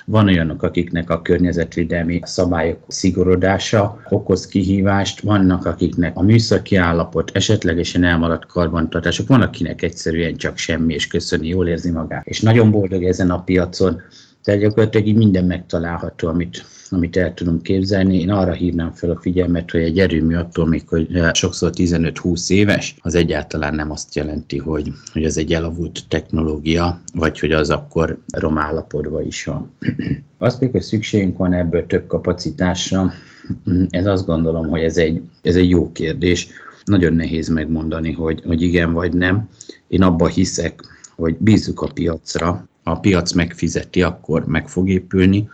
van 0.05 0.27
olyanok, 0.27 0.63
akiknek 0.63 1.09
a 1.09 1.21
környezetvédelmi 1.21 2.19
szabályok 2.23 2.79
szigorodása 2.87 4.01
okoz 4.09 4.47
kihívást, 4.47 5.21
vannak, 5.21 5.65
akiknek 5.65 6.17
a 6.17 6.21
műszaki 6.21 6.75
állapot, 6.75 7.31
esetlegesen 7.33 8.03
elmaradt 8.03 8.45
karbantartások, 8.45 9.27
van, 9.27 9.41
akinek 9.41 9.81
egyszerűen 9.81 10.35
csak 10.35 10.57
semmi, 10.57 10.93
és 10.93 11.07
köszöni, 11.07 11.47
jól 11.47 11.67
érzi 11.67 11.91
magát, 11.91 12.27
és 12.27 12.41
nagyon 12.41 12.71
boldog 12.71 13.03
ezen 13.03 13.31
a 13.31 13.43
piacon, 13.43 14.01
tehát 14.43 14.61
gyakorlatilag 14.61 15.07
így 15.07 15.15
minden 15.15 15.45
megtalálható, 15.45 16.27
amit, 16.27 16.65
amit 16.93 17.17
el 17.17 17.33
tudunk 17.33 17.63
képzelni. 17.63 18.19
Én 18.19 18.29
arra 18.29 18.51
hívnám 18.51 18.91
fel 18.91 19.09
a 19.09 19.19
figyelmet, 19.19 19.71
hogy 19.71 19.81
egy 19.81 19.99
erőmű 19.99 20.35
attól 20.35 20.67
még, 20.67 20.87
hogy 20.87 21.19
sokszor 21.33 21.71
15-20 21.75 22.49
éves, 22.49 22.95
az 23.01 23.15
egyáltalán 23.15 23.75
nem 23.75 23.91
azt 23.91 24.15
jelenti, 24.15 24.57
hogy, 24.57 24.91
hogy 25.13 25.23
ez 25.23 25.37
egy 25.37 25.53
elavult 25.53 26.03
technológia, 26.07 27.01
vagy 27.13 27.39
hogy 27.39 27.51
az 27.51 27.69
akkor 27.69 28.17
romállapodva 28.33 29.21
is 29.21 29.45
van. 29.45 29.71
Azt 30.37 30.59
még, 30.59 30.71
hogy 30.71 30.81
szükségünk 30.81 31.37
van 31.37 31.53
ebből 31.53 31.85
több 31.85 32.07
kapacitásra, 32.07 33.13
ez 33.89 34.05
azt 34.05 34.25
gondolom, 34.25 34.67
hogy 34.67 34.81
ez 34.81 34.97
egy, 34.97 35.21
ez 35.41 35.55
egy 35.55 35.69
jó 35.69 35.91
kérdés. 35.91 36.47
Nagyon 36.85 37.13
nehéz 37.13 37.47
megmondani, 37.47 38.11
hogy, 38.11 38.41
hogy 38.45 38.61
igen 38.61 38.93
vagy 38.93 39.13
nem. 39.13 39.49
Én 39.87 40.01
abban 40.01 40.29
hiszek, 40.29 40.81
hogy 41.15 41.35
bízzuk 41.39 41.81
a 41.81 41.91
piacra, 41.93 42.67
ha 42.83 42.91
a 42.91 42.99
piac 42.99 43.31
megfizeti, 43.31 44.01
akkor 44.01 44.45
meg 44.45 44.67
fog 44.67 44.89
épülni, 44.89 45.49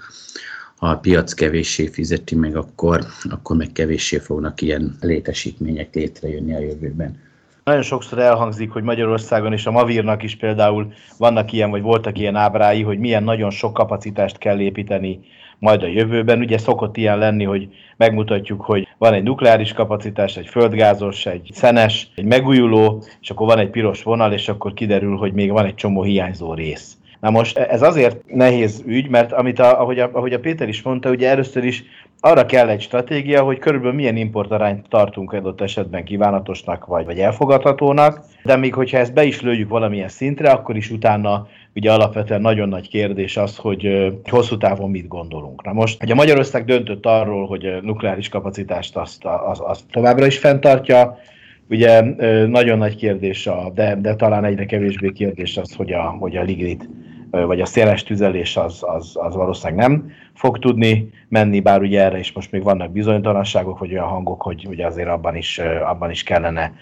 ha 0.80 0.88
a 0.88 0.98
piac 0.98 1.34
kevéssé 1.34 1.88
fizeti 1.88 2.36
meg, 2.36 2.56
akkor, 2.56 3.06
akkor 3.30 3.56
meg 3.56 3.72
kevéssé 3.72 4.18
fognak 4.18 4.62
ilyen 4.62 4.98
létesítmények 5.02 5.96
létrejönni 5.96 6.56
a 6.56 6.60
jövőben. 6.60 7.18
Nagyon 7.64 7.82
sokszor 7.82 8.20
elhangzik, 8.20 8.72
hogy 8.72 8.84
Magyarországon 8.84 9.54
és 9.54 9.66
a 9.66 9.72
Mavírnak 9.72 10.24
is 10.24 10.36
például 10.36 10.94
vannak 11.18 11.52
ilyen, 11.52 11.70
vagy 11.70 11.82
voltak 11.82 12.18
ilyen 12.18 12.36
ábrái, 12.36 12.82
hogy 12.82 13.00
milyen 13.00 13.24
nagyon 13.24 13.50
sok 13.50 13.74
kapacitást 13.74 14.38
kell 14.38 14.60
építeni 14.60 15.20
majd 15.60 15.84
a 15.84 15.88
jövőben. 15.88 16.40
Ugye 16.40 16.58
szokott 16.58 16.98
ilyen 16.98 17.18
lenni, 17.18 17.44
hogy 17.44 17.70
megmutatjuk, 17.98 18.62
hogy 18.62 18.88
van 18.98 19.14
egy 19.14 19.24
nukleáris 19.24 19.74
kapacitás, 19.74 20.38
egy 20.38 20.48
földgázos, 20.48 21.26
egy 21.26 21.50
szenes, 21.54 22.12
egy 22.16 22.26
megújuló, 22.26 23.04
és 23.22 23.30
akkor 23.30 23.48
van 23.48 23.60
egy 23.60 23.70
piros 23.70 24.04
vonal, 24.04 24.34
és 24.34 24.50
akkor 24.50 24.74
kiderül, 24.74 25.18
hogy 25.18 25.34
még 25.34 25.52
van 25.52 25.66
egy 25.66 25.76
csomó 25.76 26.04
hiányzó 26.04 26.54
rész. 26.54 26.98
Na 27.20 27.30
most 27.30 27.58
ez 27.58 27.82
azért 27.82 28.18
nehéz 28.28 28.84
ügy, 28.86 29.10
mert 29.10 29.32
amit 29.32 29.60
a, 29.60 29.82
ahogy, 29.82 30.00
a, 30.00 30.10
ahogy 30.14 30.34
a 30.34 30.40
Péter 30.40 30.68
is 30.68 30.82
mondta, 30.82 31.10
ugye 31.10 31.30
először 31.30 31.64
is 31.64 31.84
arra 32.20 32.46
kell 32.46 32.70
egy 32.70 32.82
stratégia, 32.82 33.44
hogy 33.44 33.60
körülbelül 33.60 33.96
milyen 33.96 34.18
importarányt 34.18 34.90
tartunk 34.90 35.34
adott 35.34 35.62
esetben 35.62 36.04
kívánatosnak 36.04 36.86
vagy, 36.86 37.06
vagy 37.06 37.20
elfogadhatónak, 37.20 38.26
de 38.44 38.56
még 38.56 38.74
hogyha 38.74 38.98
ezt 38.98 39.14
be 39.14 39.24
is 39.24 39.42
lőjük 39.42 39.70
valamilyen 39.70 40.08
szintre, 40.08 40.50
akkor 40.52 40.76
is 40.76 40.90
utána 40.90 41.48
ugye 41.76 41.92
alapvetően 41.92 42.42
nagyon 42.42 42.70
nagy 42.70 42.90
kérdés 42.90 43.38
az, 43.38 43.58
hogy 43.58 44.14
hosszú 44.30 44.58
távon 44.58 44.90
mit 44.90 45.08
gondolunk. 45.08 45.64
Na 45.64 45.74
most, 45.74 46.00
hogy 46.00 46.12
a 46.12 46.16
Magyarország 46.16 46.66
döntött 46.66 47.06
arról, 47.06 47.48
hogy 47.48 47.80
nukleáris 47.82 48.30
kapacitást 48.30 48.96
azt, 48.98 49.26
azt, 49.26 49.62
azt 49.62 49.84
továbbra 49.92 50.26
is 50.26 50.38
fenntartja, 50.38 51.20
ugye 51.70 52.02
nagyon 52.48 52.78
nagy 52.78 52.96
kérdés, 52.96 53.48
a, 53.48 53.72
de, 53.74 53.96
de 53.96 54.16
talán 54.16 54.46
egyre 54.46 54.66
kevésbé 54.66 55.12
kérdés 55.12 55.58
az, 55.58 55.76
hogy 55.76 55.92
a, 55.92 56.02
hogy 56.02 56.36
a 56.38 56.44
ligrit 56.44 56.90
vagy 57.32 57.62
a 57.62 57.66
széles 57.66 58.04
tüzelés 58.04 58.58
az, 58.58 58.84
az, 58.88 59.12
az 59.14 59.36
valószínűleg 59.36 59.88
nem 59.88 60.12
fog 60.34 60.60
tudni 60.60 61.10
menni, 61.28 61.60
bár 61.60 61.82
ugye 61.82 62.02
erre 62.04 62.20
is 62.20 62.32
most 62.32 62.52
még 62.52 62.64
vannak 62.64 62.92
bizonytalanságok, 62.92 63.80
vagy 63.80 63.92
olyan 63.92 64.08
hangok, 64.08 64.42
hogy 64.42 64.66
ugye 64.70 64.86
azért 64.86 65.08
abban 65.08 65.36
is, 65.36 65.60
abban 65.84 66.10
is 66.10 66.24
kellene 66.24 66.74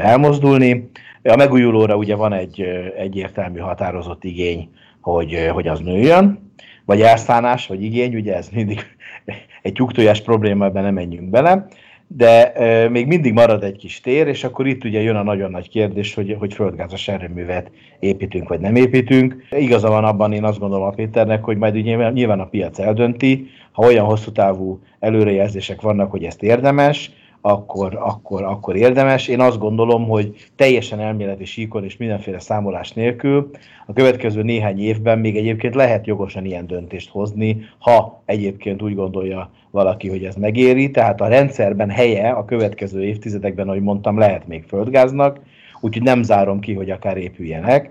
elmozdulni. 0.00 0.90
A 1.22 1.36
megújulóra 1.36 1.96
ugye 1.96 2.14
van 2.14 2.32
egy 2.32 2.60
egyértelmű 2.96 3.58
határozott 3.58 4.24
igény, 4.24 4.70
hogy, 5.00 5.48
hogy 5.52 5.68
az 5.68 5.80
nőjön, 5.80 6.52
vagy 6.84 7.00
elszánás, 7.00 7.66
vagy 7.66 7.82
igény, 7.82 8.14
ugye 8.14 8.36
ez 8.36 8.48
mindig 8.48 8.80
egy 9.62 9.72
tyúktojás 9.72 10.20
probléma, 10.20 10.64
ebben 10.64 10.82
nem 10.82 10.94
menjünk 10.94 11.30
bele 11.30 11.66
de 12.08 12.52
még 12.90 13.06
mindig 13.06 13.32
marad 13.32 13.62
egy 13.62 13.76
kis 13.76 14.00
tér, 14.00 14.26
és 14.26 14.44
akkor 14.44 14.66
itt 14.66 14.84
ugye 14.84 15.00
jön 15.00 15.16
a 15.16 15.22
nagyon 15.22 15.50
nagy 15.50 15.68
kérdés, 15.68 16.14
hogy, 16.14 16.36
hogy 16.38 16.54
földgázos 16.54 17.08
erőművet 17.08 17.70
építünk, 17.98 18.48
vagy 18.48 18.60
nem 18.60 18.76
építünk. 18.76 19.46
Igaza 19.50 19.88
van 19.88 20.04
abban, 20.04 20.32
én 20.32 20.44
azt 20.44 20.58
gondolom 20.58 20.86
a 20.86 20.90
Péternek, 20.90 21.44
hogy 21.44 21.56
majd 21.56 21.76
ugye 21.76 22.10
nyilván 22.10 22.40
a 22.40 22.48
piac 22.48 22.78
eldönti, 22.78 23.46
ha 23.72 23.86
olyan 23.86 24.04
hosszú 24.04 24.32
távú 24.32 24.80
előrejelzések 25.00 25.80
vannak, 25.80 26.10
hogy 26.10 26.24
ezt 26.24 26.42
érdemes, 26.42 27.10
akkor, 27.40 27.98
akkor, 28.00 28.42
akkor 28.42 28.76
érdemes. 28.76 29.28
Én 29.28 29.40
azt 29.40 29.58
gondolom, 29.58 30.08
hogy 30.08 30.34
teljesen 30.56 31.00
elméleti 31.00 31.44
síkon 31.44 31.84
és 31.84 31.96
mindenféle 31.96 32.38
számolás 32.38 32.92
nélkül 32.92 33.50
a 33.90 33.92
következő 33.92 34.42
néhány 34.42 34.80
évben 34.80 35.18
még 35.18 35.36
egyébként 35.36 35.74
lehet 35.74 36.06
jogosan 36.06 36.44
ilyen 36.44 36.66
döntést 36.66 37.10
hozni, 37.10 37.64
ha 37.78 38.22
egyébként 38.24 38.82
úgy 38.82 38.94
gondolja 38.94 39.50
valaki, 39.70 40.08
hogy 40.08 40.24
ez 40.24 40.34
megéri. 40.34 40.90
Tehát 40.90 41.20
a 41.20 41.28
rendszerben 41.28 41.90
helye 41.90 42.30
a 42.30 42.44
következő 42.44 43.04
évtizedekben, 43.04 43.68
ahogy 43.68 43.82
mondtam, 43.82 44.18
lehet 44.18 44.46
még 44.46 44.64
földgáznak, 44.64 45.40
úgyhogy 45.80 46.02
nem 46.02 46.22
zárom 46.22 46.60
ki, 46.60 46.74
hogy 46.74 46.90
akár 46.90 47.16
épüljenek. 47.16 47.90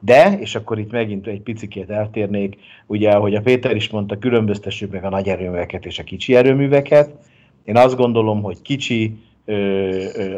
De, 0.00 0.38
és 0.40 0.54
akkor 0.54 0.78
itt 0.78 0.90
megint 0.90 1.26
egy 1.26 1.40
picikét 1.40 1.90
eltérnék, 1.90 2.56
ugye, 2.86 3.10
ahogy 3.10 3.34
a 3.34 3.40
Péter 3.40 3.76
is 3.76 3.90
mondta, 3.90 4.18
különböztessük 4.18 4.92
meg 4.92 5.04
a 5.04 5.08
nagy 5.08 5.28
erőműveket 5.28 5.86
és 5.86 5.98
a 5.98 6.02
kicsi 6.04 6.34
erőműveket. 6.34 7.10
Én 7.68 7.76
azt 7.76 7.96
gondolom, 7.96 8.42
hogy 8.42 8.62
kicsi, 8.62 9.16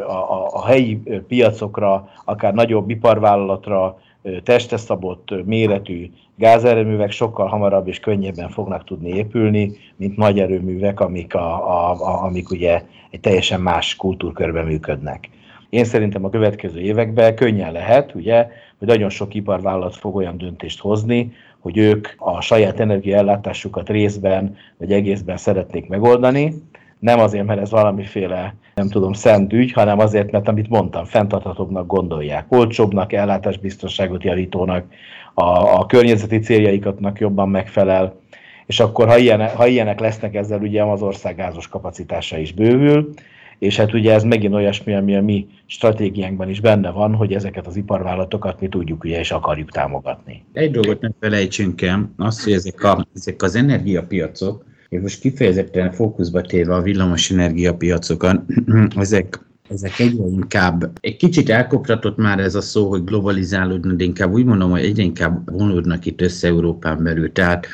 a, 0.07 0.11
a, 0.11 0.49
a 0.51 0.65
helyi 0.65 1.01
piacokra, 1.27 2.09
akár 2.25 2.53
nagyobb 2.53 2.89
iparvállalatra 2.89 3.99
testre 4.43 4.77
szabott 4.77 5.45
méretű 5.45 6.09
gázerőművek 6.35 7.11
sokkal 7.11 7.47
hamarabb 7.47 7.87
és 7.87 7.99
könnyebben 7.99 8.49
fognak 8.49 8.83
tudni 8.83 9.09
épülni, 9.09 9.71
mint 9.95 10.17
nagy 10.17 10.39
erőművek, 10.39 10.99
amik, 10.99 11.35
a, 11.35 11.69
a, 11.69 11.91
a, 11.91 12.23
amik 12.23 12.49
ugye 12.49 12.83
egy 13.09 13.19
teljesen 13.19 13.61
más 13.61 13.95
kultúrkörben 13.95 14.65
működnek. 14.65 15.29
Én 15.69 15.83
szerintem 15.83 16.25
a 16.25 16.29
következő 16.29 16.79
években 16.79 17.35
könnyen 17.35 17.71
lehet, 17.71 18.15
ugye, 18.15 18.47
hogy 18.79 18.87
nagyon 18.87 19.09
sok 19.09 19.33
iparvállalat 19.33 19.95
fog 19.95 20.15
olyan 20.15 20.37
döntést 20.37 20.79
hozni, 20.79 21.31
hogy 21.59 21.77
ők 21.77 22.07
a 22.17 22.41
saját 22.41 22.79
energiaellátásukat 22.79 23.89
részben 23.89 24.55
vagy 24.77 24.91
egészben 24.91 25.37
szeretnék 25.37 25.87
megoldani, 25.87 26.53
nem 27.01 27.19
azért, 27.19 27.45
mert 27.45 27.61
ez 27.61 27.71
valamiféle, 27.71 28.55
nem 28.75 28.89
tudom, 28.89 29.13
szent 29.13 29.53
ügy, 29.53 29.71
hanem 29.71 29.99
azért, 29.99 30.31
mert 30.31 30.47
amit 30.47 30.69
mondtam, 30.69 31.05
fenntarthatóbbnak 31.05 31.87
gondolják, 31.87 32.45
olcsóbbnak, 32.51 33.13
ellátásbiztonságot 33.13 34.23
javítónak, 34.23 34.85
a, 35.33 35.79
a 35.79 35.85
környezeti 35.85 36.39
céljaikatnak 36.39 37.19
jobban 37.19 37.49
megfelel, 37.49 38.19
és 38.65 38.79
akkor 38.79 39.07
ha, 39.07 39.17
ilyen, 39.17 39.49
ha 39.49 39.67
ilyenek 39.67 39.99
lesznek 39.99 40.35
ezzel, 40.35 40.59
ugye 40.59 40.83
az 40.83 41.01
ország 41.01 41.35
gázos 41.35 41.67
kapacitása 41.67 42.37
is 42.37 42.53
bővül, 42.53 43.13
és 43.59 43.77
hát 43.77 43.93
ugye 43.93 44.13
ez 44.13 44.23
megint 44.23 44.53
olyasmi, 44.53 44.93
ami 44.93 45.15
a 45.15 45.21
mi 45.21 45.47
stratégiánkban 45.65 46.49
is 46.49 46.59
benne 46.59 46.89
van, 46.89 47.15
hogy 47.15 47.33
ezeket 47.33 47.67
az 47.67 47.75
iparvállalatokat 47.75 48.59
mi 48.59 48.67
tudjuk 48.67 49.03
ugye 49.03 49.19
és 49.19 49.31
akarjuk 49.31 49.71
támogatni. 49.71 50.43
Egy 50.53 50.71
dolgot 50.71 51.01
nem 51.01 51.13
felejtsünk 51.19 51.81
el, 51.81 52.09
az, 52.17 52.43
hogy 52.43 52.53
ezek, 52.53 52.83
a, 52.83 53.07
ezek 53.15 53.41
az 53.41 53.55
energiapiacok, 53.55 54.65
Én 54.91 55.01
most 55.01 55.19
kifejezetten 55.19 55.91
fókuszba 55.91 56.41
téve 56.41 56.73
a 56.75 56.81
villamosenergia 56.81 57.75
piacokon, 57.75 58.45
ezek 58.95 59.39
ezek 59.69 59.99
egyre 59.99 60.23
inkább, 60.25 60.91
egy 60.99 61.17
kicsit 61.17 61.49
elkopratott 61.49 62.17
már 62.17 62.39
ez 62.39 62.55
a 62.55 62.61
szó, 62.61 62.89
hogy 62.89 63.03
globalizálódnak, 63.03 63.95
de 63.95 64.03
inkább 64.03 64.31
úgy 64.33 64.45
mondom, 64.45 64.69
hogy 64.69 64.83
egyre 64.83 65.03
inkább 65.03 65.51
vonódnak 65.51 66.05
itt 66.05 66.21
össze 66.21 66.47
Európán 66.47 67.03
belül. 67.03 67.31
Tehát 67.31 67.67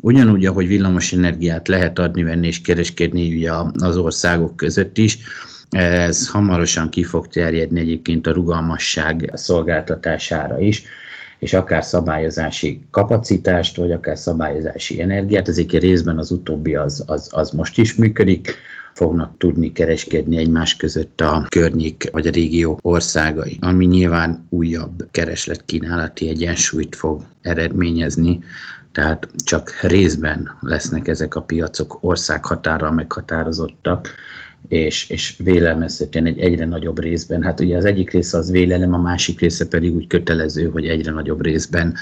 ugyanúgy, 0.00 0.46
ahogy 0.46 0.66
villamos 0.66 1.12
energiát 1.12 1.68
lehet 1.68 1.98
adni, 1.98 2.22
venni 2.22 2.46
és 2.46 2.60
kereskedni 2.60 3.34
ugye 3.34 3.52
az 3.72 3.96
országok 3.96 4.56
között 4.56 4.98
is, 4.98 5.18
ez 5.70 6.28
hamarosan 6.28 6.88
ki 6.88 7.04
fog 7.04 7.26
terjedni 7.26 7.80
egyébként 7.80 8.26
a 8.26 8.32
rugalmasság 8.32 9.30
szolgáltatására 9.34 10.60
is, 10.60 10.84
és 11.42 11.52
akár 11.52 11.84
szabályozási 11.84 12.80
kapacitást, 12.90 13.76
vagy 13.76 13.92
akár 13.92 14.18
szabályozási 14.18 15.00
energiát, 15.00 15.48
ezért 15.48 15.72
részben 15.72 16.18
az 16.18 16.30
utóbbi 16.30 16.74
az, 16.74 17.04
az, 17.06 17.28
az 17.32 17.50
most 17.50 17.78
is 17.78 17.94
működik, 17.94 18.54
fognak 18.94 19.38
tudni 19.38 19.72
kereskedni 19.72 20.36
egymás 20.36 20.76
között 20.76 21.20
a 21.20 21.46
környék 21.48 22.08
vagy 22.12 22.26
a 22.26 22.30
régió 22.30 22.78
országai, 22.82 23.58
ami 23.60 23.84
nyilván 23.84 24.46
újabb 24.48 25.06
kereslet-kínálati 25.10 26.28
egyensúlyt 26.28 26.96
fog 26.96 27.22
eredményezni, 27.40 28.40
tehát 28.92 29.28
csak 29.44 29.80
részben 29.80 30.58
lesznek 30.60 31.08
ezek 31.08 31.34
a 31.34 31.42
piacok 31.42 31.98
országhatárral 32.00 32.90
meghatározottak, 32.90 34.08
és, 34.68 35.08
és 35.08 35.34
vélelmezhetően 35.38 36.26
egy 36.26 36.38
egyre 36.38 36.64
nagyobb 36.64 36.98
részben, 37.00 37.42
hát 37.42 37.60
ugye 37.60 37.76
az 37.76 37.84
egyik 37.84 38.10
része 38.10 38.38
az 38.38 38.50
vélelem, 38.50 38.94
a 38.94 38.98
másik 38.98 39.40
része 39.40 39.68
pedig 39.68 39.94
úgy 39.94 40.06
kötelező, 40.06 40.70
hogy 40.70 40.86
egyre 40.86 41.12
nagyobb 41.12 41.42
részben 41.42 41.94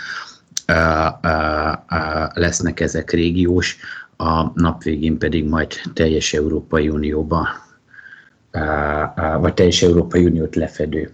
uh, 0.68 0.76
uh, 1.22 1.72
uh, 1.90 2.34
lesznek 2.34 2.80
ezek 2.80 3.10
régiós, 3.10 3.78
a 4.16 4.60
nap 4.60 4.82
végén 4.82 5.18
pedig 5.18 5.44
majd 5.48 5.72
teljes 5.92 6.32
Európai 6.32 6.88
Unióba, 6.88 7.48
vagy 9.40 9.54
teljes 9.54 9.82
Európai 9.82 10.24
Uniót 10.24 10.56
lefedő 10.56 11.10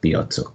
piacok. 0.00 0.52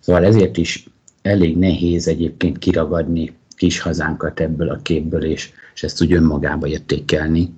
Szóval 0.00 0.24
ezért 0.24 0.56
is 0.56 0.86
elég 1.22 1.58
nehéz 1.58 2.08
egyébként 2.08 2.58
kiragadni 2.58 3.36
kis 3.56 3.80
hazánkat 3.80 4.40
ebből 4.40 4.68
a 4.68 4.78
képből, 4.82 5.24
és, 5.24 5.50
és 5.74 5.82
ezt 5.82 6.02
úgy 6.02 6.12
önmagába 6.12 6.66
értékelni, 6.66 7.52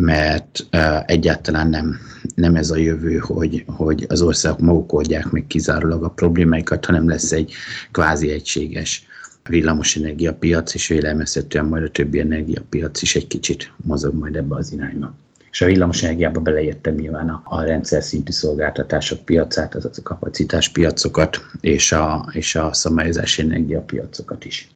mert 0.00 0.66
egyáltalán 1.06 1.68
nem, 1.68 1.96
nem 2.34 2.54
ez 2.54 2.70
a 2.70 2.76
jövő, 2.76 3.16
hogy, 3.16 3.64
hogy 3.66 4.04
az 4.08 4.22
országok 4.22 4.60
maguk 4.60 4.92
oldják 4.92 5.30
meg 5.30 5.46
kizárólag 5.46 6.02
a 6.02 6.08
problémáikat, 6.08 6.84
hanem 6.84 7.08
lesz 7.08 7.32
egy 7.32 7.52
kvázi 7.90 8.30
egységes 8.30 9.06
villamosenergiapiac, 9.48 10.74
és 10.74 10.86
vélelmezhetően 10.86 11.64
majd 11.64 11.84
a 11.84 11.90
többi 11.90 12.20
energiapiac 12.20 13.02
is 13.02 13.16
egy 13.16 13.26
kicsit 13.26 13.72
mozog 13.76 14.14
majd 14.14 14.36
ebbe 14.36 14.56
az 14.56 14.72
irányba. 14.72 15.14
És 15.50 15.60
a 15.60 15.66
villamosenergiába 15.66 16.40
beleértem 16.40 16.94
nyilván 16.94 17.28
a, 17.28 17.42
a 17.44 17.62
rendszer 17.62 18.02
szintű 18.02 18.32
szolgáltatások 18.32 19.24
piacát, 19.24 19.74
azaz 19.74 19.98
a 19.98 20.02
kapacitás 20.02 20.68
piacokat, 20.68 21.40
és 21.60 21.92
a, 21.92 22.28
és 22.32 22.54
a 22.54 22.72
szabályozási 22.72 23.42
energiapiacokat 23.42 24.44
is. 24.44 24.68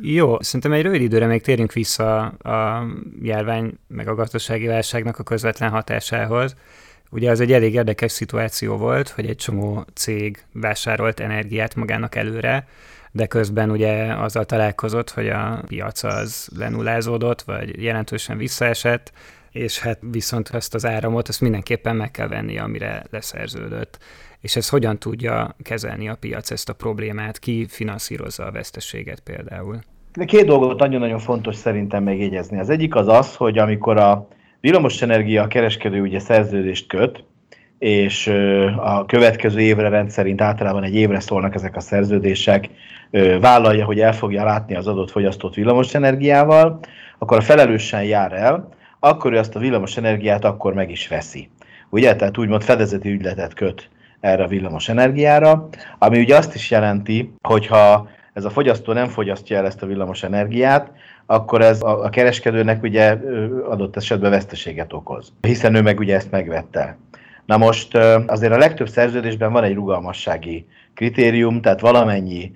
Jó, 0.00 0.42
szerintem 0.42 0.72
egy 0.72 0.82
rövid 0.82 1.00
időre 1.00 1.26
még 1.26 1.42
térjünk 1.42 1.72
vissza 1.72 2.24
a 2.26 2.86
járvány 3.22 3.78
meg 3.88 4.08
a 4.08 4.14
gazdasági 4.14 4.66
válságnak 4.66 5.18
a 5.18 5.22
közvetlen 5.22 5.70
hatásához. 5.70 6.56
Ugye 7.10 7.30
az 7.30 7.40
egy 7.40 7.52
elég 7.52 7.74
érdekes 7.74 8.12
szituáció 8.12 8.76
volt, 8.76 9.08
hogy 9.08 9.26
egy 9.26 9.36
csomó 9.36 9.84
cég 9.94 10.44
vásárolt 10.52 11.20
energiát 11.20 11.74
magának 11.74 12.14
előre, 12.14 12.66
de 13.12 13.26
közben 13.26 13.70
ugye 13.70 14.14
azzal 14.14 14.44
találkozott, 14.44 15.10
hogy 15.10 15.28
a 15.28 15.62
piac 15.66 16.02
az 16.02 16.48
lenullázódott, 16.56 17.42
vagy 17.42 17.82
jelentősen 17.82 18.36
visszaesett, 18.36 19.12
és 19.50 19.78
hát 19.78 19.98
viszont 20.00 20.50
ezt 20.54 20.74
az 20.74 20.86
áramot, 20.86 21.28
ezt 21.28 21.40
mindenképpen 21.40 21.96
meg 21.96 22.10
kell 22.10 22.28
venni, 22.28 22.58
amire 22.58 23.04
leszerződött. 23.10 23.98
És 24.46 24.56
ez 24.56 24.68
hogyan 24.68 24.98
tudja 24.98 25.56
kezelni 25.62 26.08
a 26.08 26.16
piac 26.20 26.50
ezt 26.50 26.68
a 26.68 26.72
problémát? 26.72 27.38
Ki 27.38 27.66
finanszírozza 27.68 28.44
a 28.44 28.50
veszteséget 28.50 29.20
például? 29.20 29.78
De 30.12 30.24
két 30.24 30.44
dolgot 30.44 30.78
nagyon-nagyon 30.78 31.18
fontos 31.18 31.56
szerintem 31.56 32.02
megjegyezni. 32.02 32.58
Az 32.58 32.70
egyik 32.70 32.94
az 32.94 33.08
az, 33.08 33.34
hogy 33.34 33.58
amikor 33.58 33.96
a 33.96 34.28
villamosenergia 34.60 35.46
kereskedő 35.46 36.00
ugye 36.00 36.18
szerződést 36.18 36.88
köt, 36.88 37.24
és 37.78 38.26
a 38.76 39.04
következő 39.06 39.60
évre 39.60 39.88
rendszerint 39.88 40.40
általában 40.40 40.82
egy 40.82 40.94
évre 40.94 41.20
szólnak 41.20 41.54
ezek 41.54 41.76
a 41.76 41.80
szerződések, 41.80 42.68
vállalja, 43.40 43.84
hogy 43.84 44.00
el 44.00 44.12
fogja 44.12 44.44
látni 44.44 44.74
az 44.74 44.86
adott 44.86 45.10
fogyasztót 45.10 45.54
villamosenergiával, 45.54 46.80
akkor 47.18 47.36
a 47.36 47.40
felelősen 47.40 48.04
jár 48.04 48.32
el, 48.32 48.68
akkor 49.00 49.32
ő 49.32 49.38
azt 49.38 49.56
a 49.56 49.60
villamosenergiát 49.60 50.44
akkor 50.44 50.74
meg 50.74 50.90
is 50.90 51.08
veszi. 51.08 51.50
Ugye? 51.90 52.16
Tehát 52.16 52.38
úgymond 52.38 52.62
fedezeti 52.62 53.10
ügyletet 53.10 53.54
köt 53.54 53.88
erre 54.20 54.42
a 54.42 54.46
villamos 54.46 54.88
energiára, 54.88 55.68
ami 55.98 56.20
ugye 56.20 56.36
azt 56.36 56.54
is 56.54 56.70
jelenti, 56.70 57.32
hogyha 57.42 58.08
ez 58.32 58.44
a 58.44 58.50
fogyasztó 58.50 58.92
nem 58.92 59.08
fogyasztja 59.08 59.56
el 59.56 59.66
ezt 59.66 59.82
a 59.82 59.86
villamos 59.86 60.22
energiát, 60.22 60.90
akkor 61.26 61.62
ez 61.62 61.82
a, 61.82 62.04
a 62.04 62.08
kereskedőnek 62.08 62.82
ugye 62.82 63.18
adott 63.68 63.96
esetben 63.96 64.30
veszteséget 64.30 64.92
okoz, 64.92 65.32
hiszen 65.40 65.74
ő 65.74 65.82
meg 65.82 65.98
ugye 65.98 66.14
ezt 66.14 66.30
megvette. 66.30 66.96
Na 67.46 67.56
most 67.56 67.96
azért 68.26 68.52
a 68.52 68.58
legtöbb 68.58 68.88
szerződésben 68.88 69.52
van 69.52 69.64
egy 69.64 69.74
rugalmassági 69.74 70.66
kritérium, 70.94 71.60
tehát 71.60 71.80
valamennyi 71.80 72.52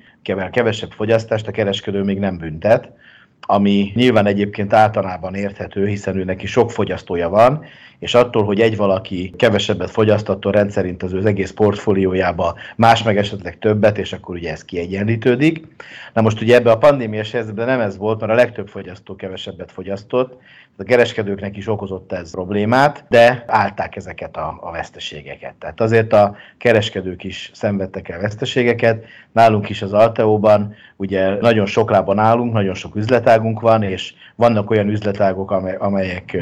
kevesebb 0.50 0.90
fogyasztást 0.90 1.46
a 1.46 1.50
kereskedő 1.50 2.02
még 2.02 2.18
nem 2.18 2.38
büntet, 2.38 2.92
ami 3.40 3.92
nyilván 3.94 4.26
egyébként 4.26 4.72
általában 4.72 5.34
érthető, 5.34 5.86
hiszen 5.86 6.16
ő 6.16 6.24
neki 6.24 6.46
sok 6.46 6.70
fogyasztója 6.70 7.28
van, 7.28 7.64
és 8.00 8.14
attól, 8.14 8.44
hogy 8.44 8.60
egy 8.60 8.76
valaki 8.76 9.32
kevesebbet 9.36 9.90
fogyasztattól 9.90 10.52
rendszerint 10.52 11.02
az 11.02 11.12
ő 11.12 11.26
egész 11.26 11.50
portfóliójába, 11.50 12.54
más 12.76 13.02
meg 13.02 13.16
esetleg 13.16 13.58
többet, 13.58 13.98
és 13.98 14.12
akkor 14.12 14.34
ugye 14.34 14.50
ez 14.50 14.64
kiegyenlítődik. 14.64 15.66
Na 16.12 16.20
most 16.20 16.40
ugye 16.40 16.54
ebbe 16.54 16.70
a 16.70 16.78
pandémiás 16.78 17.30
helyzetben 17.30 17.66
nem 17.66 17.80
ez 17.80 17.96
volt, 17.96 18.20
mert 18.20 18.32
a 18.32 18.34
legtöbb 18.34 18.68
fogyasztó 18.68 19.16
kevesebbet 19.16 19.72
fogyasztott, 19.72 20.40
a 20.80 20.82
kereskedőknek 20.82 21.56
is 21.56 21.68
okozott 21.68 22.12
ez 22.12 22.30
problémát, 22.30 23.04
de 23.08 23.44
állták 23.46 23.96
ezeket 23.96 24.36
a, 24.36 24.58
a 24.60 24.70
veszteségeket. 24.70 25.54
Tehát 25.54 25.80
azért 25.80 26.12
a 26.12 26.36
kereskedők 26.58 27.24
is 27.24 27.50
szenvedtek 27.54 28.08
el 28.08 28.20
veszteségeket. 28.20 29.04
Nálunk 29.32 29.68
is 29.68 29.82
az 29.82 29.92
Alteóban 29.92 30.74
ugye 30.96 31.40
nagyon 31.40 31.66
sok 31.66 31.90
lábon 31.90 32.18
állunk, 32.18 32.52
nagyon 32.52 32.74
sok 32.74 32.94
üzletágunk 33.30 33.60
van, 33.60 33.82
és 33.82 34.14
vannak 34.36 34.70
olyan 34.70 34.88
üzletágok, 34.88 35.50
amelyek 35.78 36.36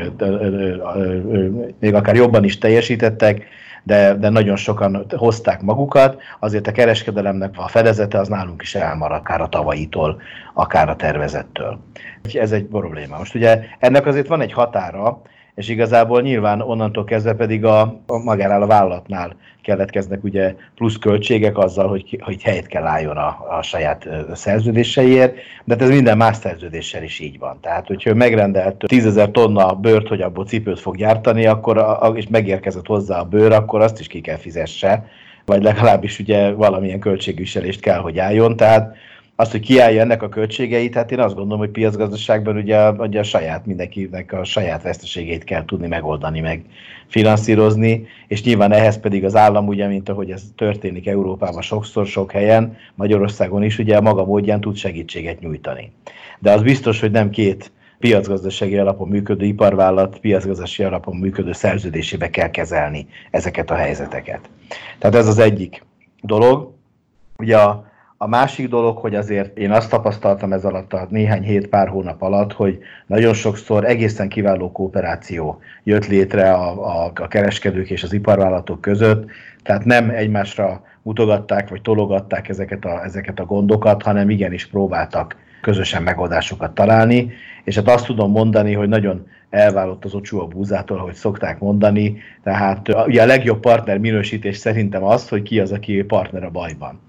még 1.80 1.94
akár 1.94 2.14
jobban 2.14 2.44
is 2.44 2.58
teljesítettek, 2.58 3.46
de, 3.82 4.14
de 4.14 4.28
nagyon 4.28 4.56
sokan 4.56 5.06
hozták 5.16 5.62
magukat, 5.62 6.22
azért 6.40 6.66
a 6.66 6.72
kereskedelemnek 6.72 7.54
a 7.56 7.68
fedezete 7.68 8.18
az 8.18 8.28
nálunk 8.28 8.62
is 8.62 8.74
elmarad, 8.74 9.18
akár 9.18 9.40
a 9.40 9.48
tavaitól, 9.48 10.20
akár 10.54 10.88
a 10.88 10.96
tervezettől. 10.96 11.78
Ez 12.32 12.52
egy 12.52 12.64
probléma. 12.64 13.18
Most 13.18 13.34
ugye 13.34 13.60
ennek 13.78 14.06
azért 14.06 14.28
van 14.28 14.40
egy 14.40 14.52
határa, 14.52 15.22
és 15.58 15.68
igazából 15.68 16.22
nyilván 16.22 16.60
onnantól 16.60 17.04
kezdve 17.04 17.34
pedig 17.34 17.64
a, 17.64 17.80
a 18.06 18.18
magánál 18.18 18.62
a 18.62 18.66
vállalatnál 18.66 19.36
keletkeznek 19.62 20.24
ugye 20.24 20.54
plusz 20.74 20.96
költségek 20.96 21.58
azzal, 21.58 21.88
hogy, 21.88 22.18
hogy 22.20 22.42
helyet 22.42 22.66
kell 22.66 22.86
álljon 22.86 23.16
a, 23.16 23.46
a 23.58 23.62
saját 23.62 24.08
szerződéseiért, 24.34 25.34
de 25.64 25.74
hát 25.74 25.82
ez 25.82 25.88
minden 25.88 26.16
más 26.16 26.36
szerződéssel 26.36 27.02
is 27.02 27.20
így 27.20 27.38
van. 27.38 27.58
Tehát, 27.60 27.86
hogyha 27.86 28.14
megrendelt 28.14 28.84
10 28.86 29.06
ezer 29.06 29.30
tonna 29.30 29.74
bőrt, 29.74 30.08
hogy 30.08 30.20
abból 30.20 30.44
cipőt 30.44 30.80
fog 30.80 30.96
gyártani, 30.96 31.46
akkor 31.46 31.98
és 32.14 32.28
megérkezett 32.28 32.86
hozzá 32.86 33.20
a 33.20 33.24
bőr, 33.24 33.52
akkor 33.52 33.80
azt 33.80 34.00
is 34.00 34.06
ki 34.06 34.20
kell 34.20 34.36
fizesse, 34.36 35.06
vagy 35.44 35.62
legalábbis 35.62 36.18
ugye 36.18 36.50
valamilyen 36.50 37.00
költségviselést 37.00 37.80
kell, 37.80 37.98
hogy 37.98 38.18
álljon. 38.18 38.56
Tehát 38.56 38.96
azt, 39.40 39.50
hogy 39.50 39.60
kiállja 39.60 40.00
ennek 40.00 40.22
a 40.22 40.28
költségeit, 40.28 40.94
hát 40.94 41.12
én 41.12 41.18
azt 41.18 41.34
gondolom, 41.34 41.58
hogy 41.58 41.70
piacgazdaságban 41.70 42.56
ugye, 42.56 42.90
ugye 42.90 43.18
a 43.18 43.22
saját, 43.22 43.66
mindenkinek 43.66 44.32
a 44.32 44.44
saját 44.44 44.82
veszteségeit 44.82 45.44
kell 45.44 45.64
tudni 45.64 45.86
megoldani, 45.86 46.40
meg 46.40 46.64
finanszírozni, 47.06 48.06
és 48.28 48.42
nyilván 48.42 48.72
ehhez 48.72 49.00
pedig 49.00 49.24
az 49.24 49.36
állam, 49.36 49.66
ugye, 49.66 49.86
mint 49.86 50.08
ahogy 50.08 50.30
ez 50.30 50.42
történik 50.56 51.06
Európában 51.06 51.62
sokszor, 51.62 52.06
sok 52.06 52.32
helyen, 52.32 52.76
Magyarországon 52.94 53.62
is, 53.62 53.78
ugye 53.78 53.96
a 53.96 54.00
maga 54.00 54.24
módján 54.24 54.60
tud 54.60 54.76
segítséget 54.76 55.40
nyújtani. 55.40 55.92
De 56.38 56.52
az 56.52 56.62
biztos, 56.62 57.00
hogy 57.00 57.10
nem 57.10 57.30
két 57.30 57.72
piacgazdasági 57.98 58.78
alapon 58.78 59.08
működő 59.08 59.44
iparvállalat, 59.44 60.18
piacgazdasági 60.18 60.88
alapon 60.88 61.16
működő 61.16 61.52
szerződésébe 61.52 62.30
kell 62.30 62.50
kezelni 62.50 63.06
ezeket 63.30 63.70
a 63.70 63.74
helyzeteket. 63.74 64.50
Tehát 64.98 65.16
ez 65.16 65.26
az 65.26 65.38
egyik 65.38 65.84
dolog. 66.22 66.72
Ugye 67.36 67.56
a 67.56 67.87
a 68.20 68.26
másik 68.26 68.68
dolog, 68.68 68.98
hogy 68.98 69.14
azért 69.14 69.58
én 69.58 69.70
azt 69.70 69.90
tapasztaltam 69.90 70.52
ez 70.52 70.64
alatt 70.64 70.92
a 70.92 71.06
néhány 71.10 71.42
hét 71.42 71.66
pár 71.66 71.88
hónap 71.88 72.22
alatt, 72.22 72.52
hogy 72.52 72.78
nagyon 73.06 73.34
sokszor 73.34 73.84
egészen 73.84 74.28
kiváló 74.28 74.72
kooperáció 74.72 75.60
jött 75.84 76.06
létre 76.06 76.52
a, 76.52 76.86
a, 77.04 77.12
a 77.14 77.28
kereskedők 77.28 77.90
és 77.90 78.02
az 78.02 78.12
iparvállalatok 78.12 78.80
között, 78.80 79.30
tehát 79.62 79.84
nem 79.84 80.10
egymásra 80.10 80.82
mutogatták 81.02 81.68
vagy 81.68 81.82
tologatták 81.82 82.48
ezeket 82.48 82.84
a, 82.84 83.04
ezeket 83.04 83.40
a 83.40 83.44
gondokat, 83.44 84.02
hanem 84.02 84.30
igenis 84.30 84.66
próbáltak 84.66 85.36
közösen 85.60 86.02
megoldásokat 86.02 86.74
találni, 86.74 87.32
és 87.64 87.74
hát 87.74 87.88
azt 87.88 88.06
tudom 88.06 88.30
mondani, 88.30 88.72
hogy 88.72 88.88
nagyon 88.88 89.26
elvállott 89.50 90.04
az 90.04 90.14
ocsú 90.14 90.40
a 90.40 90.46
búzától, 90.46 90.98
ahogy 90.98 91.14
szokták 91.14 91.58
mondani, 91.58 92.18
tehát 92.42 92.88
ugye 93.06 93.22
a 93.22 93.26
legjobb 93.26 93.60
partner 93.60 93.98
minősítés 93.98 94.56
szerintem 94.56 95.04
az, 95.04 95.28
hogy 95.28 95.42
ki 95.42 95.60
az, 95.60 95.72
aki 95.72 96.02
partner 96.02 96.44
a 96.44 96.50
bajban. 96.50 97.00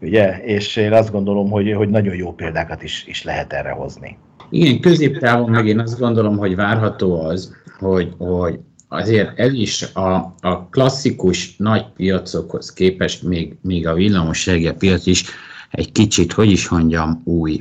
Ugye? 0.00 0.42
És 0.44 0.76
én 0.76 0.92
azt 0.92 1.12
gondolom, 1.12 1.50
hogy, 1.50 1.72
hogy 1.72 1.88
nagyon 1.88 2.14
jó 2.14 2.32
példákat 2.32 2.82
is, 2.82 3.04
is 3.06 3.22
lehet 3.22 3.52
erre 3.52 3.70
hozni. 3.70 4.18
Igen, 4.50 4.80
középtávon 4.80 5.50
meg 5.50 5.66
én 5.66 5.78
azt 5.78 5.98
gondolom, 5.98 6.36
hogy 6.36 6.56
várható 6.56 7.20
az, 7.20 7.56
hogy, 7.78 8.14
hogy 8.18 8.58
azért 8.88 9.38
ez 9.38 9.52
is 9.52 9.82
a, 9.94 10.14
a 10.40 10.68
klasszikus 10.70 11.56
nagy 11.56 11.84
piacokhoz 11.96 12.72
képest 12.72 13.22
még, 13.22 13.56
még 13.62 13.86
a 13.86 13.94
villamos 13.94 14.50
piac 14.78 15.06
is 15.06 15.24
egy 15.70 15.92
kicsit, 15.92 16.32
hogy 16.32 16.50
is 16.50 16.68
mondjam, 16.68 17.22
új. 17.24 17.58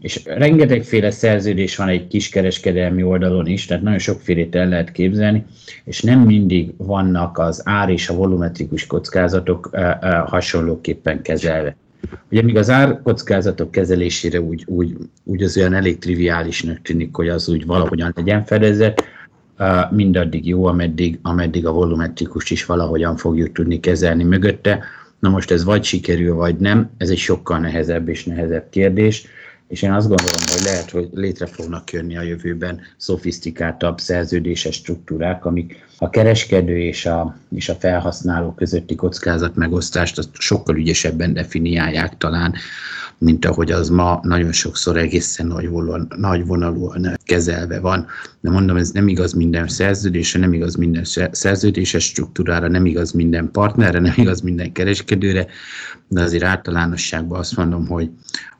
És 0.00 0.20
rengetegféle 0.24 1.10
szerződés 1.10 1.76
van 1.76 1.88
egy 1.88 2.06
kiskereskedelmi 2.06 3.02
oldalon 3.02 3.46
is, 3.46 3.66
tehát 3.66 3.82
nagyon 3.82 3.98
sokfélét 3.98 4.54
el 4.54 4.68
lehet 4.68 4.92
képzelni, 4.92 5.44
és 5.84 6.00
nem 6.00 6.20
mindig 6.20 6.72
vannak 6.76 7.38
az 7.38 7.62
ár 7.64 7.88
és 7.88 8.08
a 8.08 8.14
volumetrikus 8.14 8.86
kockázatok 8.86 9.70
hasonlóképpen 10.26 11.22
kezelve. 11.22 11.76
Ugye 12.30 12.42
még 12.42 12.56
az 12.56 12.70
árkockázatok 12.70 13.70
kezelésére 13.70 14.40
úgy, 14.40 14.64
úgy, 14.66 14.96
úgy 15.24 15.42
az 15.42 15.56
olyan 15.56 15.74
elég 15.74 15.98
triviálisnak 15.98 16.82
tűnik, 16.82 17.14
hogy 17.14 17.28
az 17.28 17.48
úgy 17.48 17.66
valahogyan 17.66 18.12
legyen 18.16 18.44
fedezett, 18.44 19.04
mindaddig 19.90 20.46
jó, 20.46 20.64
ameddig, 20.64 21.18
ameddig 21.22 21.66
a 21.66 21.72
volumetrikus 21.72 22.50
is 22.50 22.64
valahogyan 22.64 23.16
fogjuk 23.16 23.52
tudni 23.52 23.80
kezelni 23.80 24.24
mögötte. 24.24 24.84
Na 25.18 25.28
most 25.28 25.50
ez 25.50 25.64
vagy 25.64 25.84
sikerül, 25.84 26.34
vagy 26.34 26.56
nem, 26.56 26.90
ez 26.96 27.10
egy 27.10 27.18
sokkal 27.18 27.58
nehezebb 27.58 28.08
és 28.08 28.24
nehezebb 28.24 28.66
kérdés 28.70 29.26
és 29.68 29.82
én 29.82 29.92
azt 29.92 30.08
gondolom, 30.08 30.40
hogy 30.52 30.62
lehet, 30.64 30.90
hogy 30.90 31.08
létre 31.12 31.46
fognak 31.46 31.92
jönni 31.92 32.16
a 32.16 32.22
jövőben 32.22 32.80
szofisztikáltabb 32.96 34.00
szerződéses 34.00 34.74
struktúrák, 34.74 35.44
amik 35.44 35.86
a 35.98 36.10
kereskedő 36.10 36.78
és 36.78 37.06
a, 37.06 37.36
és 37.54 37.68
a 37.68 37.74
felhasználó 37.74 38.54
közötti 38.54 38.94
kockázat 38.94 39.54
megosztást 39.54 40.18
azt 40.18 40.28
sokkal 40.32 40.76
ügyesebben 40.76 41.32
definiálják 41.32 42.16
talán, 42.16 42.54
mint 43.18 43.44
ahogy 43.44 43.70
az 43.72 43.88
ma 43.88 44.20
nagyon 44.22 44.52
sokszor 44.52 44.96
egészen 44.96 45.46
nagy, 45.46 45.68
vonalúan, 45.68 46.12
nagy 46.16 46.46
vonalúan 46.46 47.16
kezelve 47.24 47.80
van. 47.80 48.06
De 48.40 48.50
mondom, 48.50 48.76
ez 48.76 48.90
nem 48.90 49.08
igaz 49.08 49.32
minden 49.32 49.68
szerződésre, 49.68 50.40
nem 50.40 50.52
igaz 50.52 50.74
minden 50.74 51.04
szerződéses 51.30 52.04
struktúrára, 52.04 52.68
nem 52.68 52.86
igaz 52.86 53.12
minden 53.12 53.50
partnerre, 53.50 54.00
nem 54.00 54.14
igaz 54.16 54.40
minden 54.40 54.72
kereskedőre, 54.72 55.46
de 56.08 56.22
azért 56.22 56.44
általánosságban 56.44 57.38
azt 57.38 57.56
mondom, 57.56 57.86
hogy, 57.86 58.10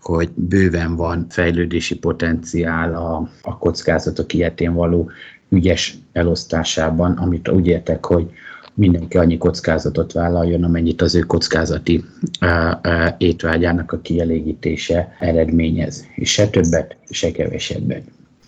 hogy 0.00 0.30
bőven 0.34 0.96
van 0.96 1.26
fejlődési 1.28 1.94
potenciál 1.94 2.94
a, 2.94 3.30
a 3.42 3.58
kockázatok 3.58 4.32
ilyetén 4.32 4.74
való 4.74 5.10
ügyes 5.48 5.98
elosztásában, 6.12 7.12
amit 7.12 7.48
úgy 7.48 7.66
értek, 7.66 8.04
hogy 8.04 8.30
mindenki 8.78 9.18
annyi 9.18 9.38
kockázatot 9.38 10.12
vállaljon, 10.12 10.64
amennyit 10.64 11.02
az 11.02 11.14
ő 11.14 11.20
kockázati 11.20 12.04
étvágyának 13.18 13.92
a 13.92 14.00
kielégítése 14.00 15.16
eredményez. 15.18 16.06
És 16.14 16.30
se 16.30 16.48
többet, 16.48 16.96
se 17.10 17.30
kevesebbet. 17.30 18.02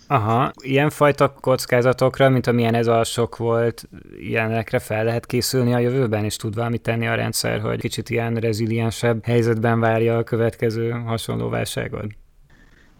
Aha, 0.07 0.51
ilyenfajta 0.61 1.33
kockázatokra, 1.41 2.29
mint 2.29 2.47
amilyen 2.47 2.73
ez 2.73 2.87
a 2.87 3.03
sok 3.03 3.37
volt, 3.37 3.89
ilyenekre 4.19 4.79
fel 4.79 5.03
lehet 5.03 5.25
készülni 5.25 5.73
a 5.73 5.79
jövőben, 5.79 6.23
és 6.23 6.35
tud 6.35 6.55
valamit 6.55 6.81
tenni 6.81 7.07
a 7.07 7.15
rendszer, 7.15 7.59
hogy 7.59 7.79
kicsit 7.79 8.09
ilyen 8.09 8.35
reziliensebb 8.35 9.25
helyzetben 9.25 9.79
várja 9.79 10.17
a 10.17 10.23
következő 10.23 10.89
hasonló 10.89 11.49
válságot? 11.49 12.05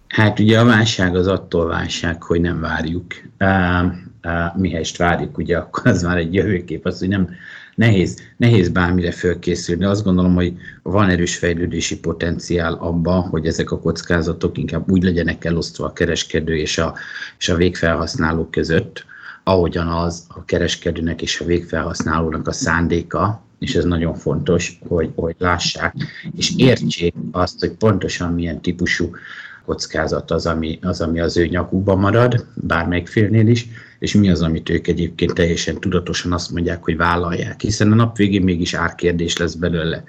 Hát 0.07 0.39
ugye 0.39 0.59
a 0.59 0.65
válság 0.65 1.15
az 1.15 1.27
attól 1.27 1.67
válság, 1.67 2.23
hogy 2.23 2.41
nem 2.41 2.59
várjuk. 2.59 3.05
Mihelyest 4.55 4.97
várjuk, 4.97 5.38
ugye 5.38 5.57
akkor 5.57 5.88
az 5.88 6.03
már 6.03 6.17
egy 6.17 6.34
jövőkép, 6.34 6.86
az, 6.86 6.99
hogy 6.99 7.07
nem, 7.07 7.29
nehéz, 7.75 8.19
nehéz 8.38 8.69
bármire 8.69 9.12
fölkészülni. 9.12 9.86
Azt 9.86 10.03
gondolom, 10.03 10.36
hogy 10.36 10.53
van 10.84 11.10
erős 11.10 11.38
fejlődési 11.38 11.99
potenciál 11.99 12.73
abban, 12.73 13.21
hogy 13.21 13.45
ezek 13.45 13.71
a 13.71 13.79
kockázatok 13.79 14.57
inkább 14.57 14.91
úgy 14.91 15.03
legyenek 15.03 15.45
elosztva 15.45 15.86
a 15.86 15.93
kereskedő 15.93 16.55
és 16.55 16.77
a, 16.77 16.95
és 17.38 17.49
a 17.49 17.55
végfelhasználó 17.55 18.47
között, 18.49 19.05
ahogyan 19.43 19.88
az 19.88 20.25
a 20.27 20.45
kereskedőnek 20.45 21.21
és 21.21 21.39
a 21.39 21.45
végfelhasználónak 21.45 22.47
a 22.47 22.51
szándéka, 22.51 23.43
és 23.60 23.75
ez 23.75 23.84
nagyon 23.84 24.15
fontos, 24.15 24.79
hogy, 24.88 25.12
hogy 25.15 25.36
lássák, 25.38 25.95
és 26.36 26.53
értsék 26.57 27.13
azt, 27.31 27.60
hogy 27.60 27.71
pontosan 27.71 28.34
milyen 28.34 28.62
típusú 28.62 29.10
kockázat 29.65 30.31
az, 30.31 30.45
ami 30.45 30.79
az, 30.81 31.01
ami 31.01 31.19
az 31.19 31.38
ő 31.38 31.47
nyakukban 31.47 31.99
marad, 31.99 32.45
bármelyik 32.55 33.07
félnél 33.07 33.47
is, 33.47 33.67
és 34.01 34.13
mi 34.13 34.29
az, 34.29 34.41
amit 34.41 34.69
ők 34.69 34.87
egyébként 34.87 35.33
teljesen 35.33 35.79
tudatosan 35.79 36.33
azt 36.33 36.51
mondják, 36.51 36.83
hogy 36.83 36.97
vállalják, 36.97 37.61
hiszen 37.61 37.91
a 37.91 37.95
nap 37.95 38.17
végén 38.17 38.41
mégis 38.41 38.73
árkérdés 38.73 39.37
lesz 39.37 39.53
belőle. 39.53 40.03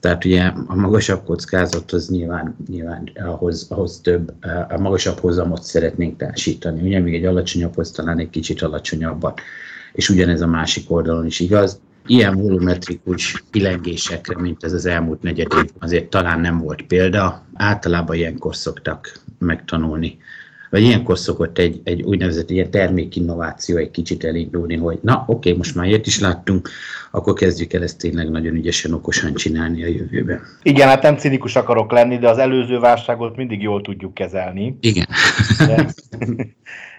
Tehát 0.00 0.24
ugye 0.24 0.52
a 0.66 0.74
magasabb 0.74 1.24
kockázat 1.24 1.92
az 1.92 2.08
nyilván, 2.08 2.56
nyilván 2.68 3.10
ahhoz, 3.14 3.66
ahhoz 3.70 4.00
több, 4.00 4.32
a 4.68 4.78
magasabb 4.78 5.18
hozamot 5.18 5.62
szeretnénk 5.62 6.16
társítani. 6.16 6.82
Ugye 6.82 7.00
még 7.00 7.14
egy 7.14 7.24
alacsonyabbhoz 7.24 7.90
talán 7.90 8.18
egy 8.18 8.30
kicsit 8.30 8.62
alacsonyabban. 8.62 9.34
És 9.92 10.08
ugyanez 10.08 10.40
a 10.40 10.46
másik 10.46 10.90
oldalon 10.90 11.26
is 11.26 11.40
igaz. 11.40 11.80
Ilyen 12.06 12.36
volumetrikus 12.36 13.44
pilengésekre, 13.50 14.40
mint 14.40 14.64
ez 14.64 14.72
az 14.72 14.86
elmúlt 14.86 15.22
negyed 15.22 15.52
év, 15.56 15.70
azért 15.78 16.10
talán 16.10 16.40
nem 16.40 16.58
volt 16.58 16.82
példa. 16.82 17.44
Általában 17.54 18.16
ilyenkor 18.16 18.56
szoktak 18.56 19.20
megtanulni 19.38 20.18
vagy 20.74 20.82
ilyenkor 20.82 21.18
szokott 21.18 21.58
egy, 21.58 21.80
egy 21.84 22.02
úgynevezett 22.02 22.50
ilyen 22.50 22.70
termékinnováció 22.70 23.76
egy 23.76 23.90
kicsit 23.90 24.24
elindulni, 24.24 24.76
hogy 24.76 24.98
na 25.02 25.24
oké, 25.26 25.48
okay, 25.48 25.56
most 25.56 25.74
már 25.74 25.86
ilyet 25.86 26.06
is 26.06 26.20
láttunk, 26.20 26.68
akkor 27.10 27.32
kezdjük 27.32 27.72
el 27.72 27.82
ezt 27.82 27.98
tényleg 27.98 28.30
nagyon 28.30 28.54
ügyesen, 28.54 28.92
okosan 28.92 29.34
csinálni 29.34 29.84
a 29.84 29.86
jövőben. 29.86 30.40
Igen, 30.62 30.88
hát 30.88 31.02
nem 31.02 31.16
cinikus 31.16 31.56
akarok 31.56 31.92
lenni, 31.92 32.18
de 32.18 32.28
az 32.28 32.38
előző 32.38 32.78
válságot 32.78 33.36
mindig 33.36 33.62
jól 33.62 33.80
tudjuk 33.82 34.14
kezelni. 34.14 34.76
Igen. 34.80 35.06
De, 35.66 35.86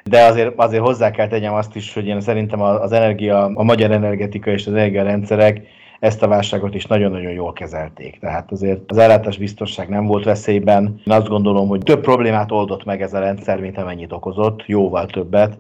de 0.03 0.23
azért, 0.23 0.53
azért 0.55 0.83
hozzá 0.83 1.11
kell 1.11 1.27
tegyem 1.27 1.53
azt 1.53 1.75
is, 1.75 1.93
hogy 1.93 2.05
én 2.05 2.21
szerintem 2.21 2.61
az 2.61 2.91
energia, 2.91 3.51
a 3.53 3.63
magyar 3.63 3.91
energetika 3.91 4.51
és 4.51 4.67
az 4.67 4.73
energiarendszerek 4.73 5.61
ezt 5.99 6.23
a 6.23 6.27
válságot 6.27 6.75
is 6.75 6.85
nagyon-nagyon 6.85 7.31
jól 7.31 7.53
kezelték. 7.53 8.19
Tehát 8.19 8.51
azért 8.51 8.91
az 8.91 8.97
ellátás 8.97 9.37
biztonság 9.37 9.89
nem 9.89 10.05
volt 10.05 10.23
veszélyben. 10.23 11.01
Én 11.05 11.13
azt 11.13 11.27
gondolom, 11.27 11.67
hogy 11.67 11.79
több 11.79 12.01
problémát 12.01 12.51
oldott 12.51 12.85
meg 12.85 13.01
ez 13.01 13.13
a 13.13 13.19
rendszer, 13.19 13.59
mint 13.59 13.77
amennyit 13.77 14.11
okozott, 14.11 14.63
jóval 14.65 15.05
többet. 15.05 15.57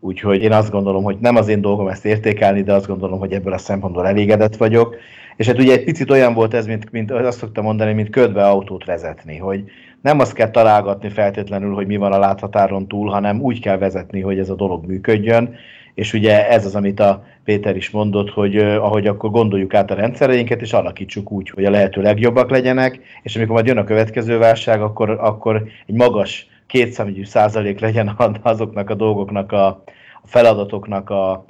Úgyhogy 0.00 0.42
én 0.42 0.52
azt 0.52 0.70
gondolom, 0.70 1.02
hogy 1.02 1.16
nem 1.20 1.36
az 1.36 1.48
én 1.48 1.60
dolgom 1.60 1.88
ezt 1.88 2.04
értékelni, 2.04 2.62
de 2.62 2.72
azt 2.72 2.86
gondolom, 2.86 3.18
hogy 3.18 3.32
ebből 3.32 3.52
a 3.52 3.58
szempontból 3.58 4.06
elégedett 4.06 4.56
vagyok. 4.56 4.96
És 5.36 5.46
hát 5.46 5.58
ugye 5.58 5.72
egy 5.72 5.84
picit 5.84 6.10
olyan 6.10 6.34
volt 6.34 6.54
ez, 6.54 6.66
mint, 6.66 6.92
mint 6.92 7.10
azt 7.10 7.38
szoktam 7.38 7.64
mondani, 7.64 7.92
mint 7.92 8.10
ködbe 8.10 8.48
autót 8.48 8.84
vezetni, 8.84 9.36
hogy 9.36 9.64
nem 10.00 10.20
azt 10.20 10.32
kell 10.32 10.50
találgatni 10.50 11.08
feltétlenül, 11.08 11.74
hogy 11.74 11.86
mi 11.86 11.96
van 11.96 12.12
a 12.12 12.18
láthatáron 12.18 12.86
túl, 12.88 13.10
hanem 13.10 13.40
úgy 13.40 13.60
kell 13.60 13.78
vezetni, 13.78 14.20
hogy 14.20 14.38
ez 14.38 14.48
a 14.48 14.54
dolog 14.54 14.86
működjön, 14.86 15.54
és 15.96 16.12
ugye 16.12 16.48
ez 16.48 16.66
az, 16.66 16.74
amit 16.74 17.00
a 17.00 17.24
Péter 17.44 17.76
is 17.76 17.90
mondott, 17.90 18.30
hogy 18.30 18.56
ahogy 18.56 19.06
akkor 19.06 19.30
gondoljuk 19.30 19.74
át 19.74 19.90
a 19.90 19.94
rendszereinket, 19.94 20.60
és 20.60 20.72
alakítsuk 20.72 21.32
úgy, 21.32 21.50
hogy 21.50 21.64
a 21.64 21.70
lehető 21.70 22.02
legjobbak 22.02 22.50
legyenek, 22.50 23.00
és 23.22 23.36
amikor 23.36 23.54
majd 23.54 23.66
jön 23.66 23.78
a 23.78 23.84
következő 23.84 24.38
válság, 24.38 24.82
akkor, 24.82 25.10
akkor 25.10 25.56
egy 25.86 25.94
magas 25.94 26.48
kétszámügyű 26.66 27.24
százalék 27.24 27.80
legyen 27.80 28.16
azoknak 28.42 28.90
a 28.90 28.94
dolgoknak, 28.94 29.52
a, 29.52 29.66
a 29.66 29.82
feladatoknak 30.24 31.10
a, 31.10 31.44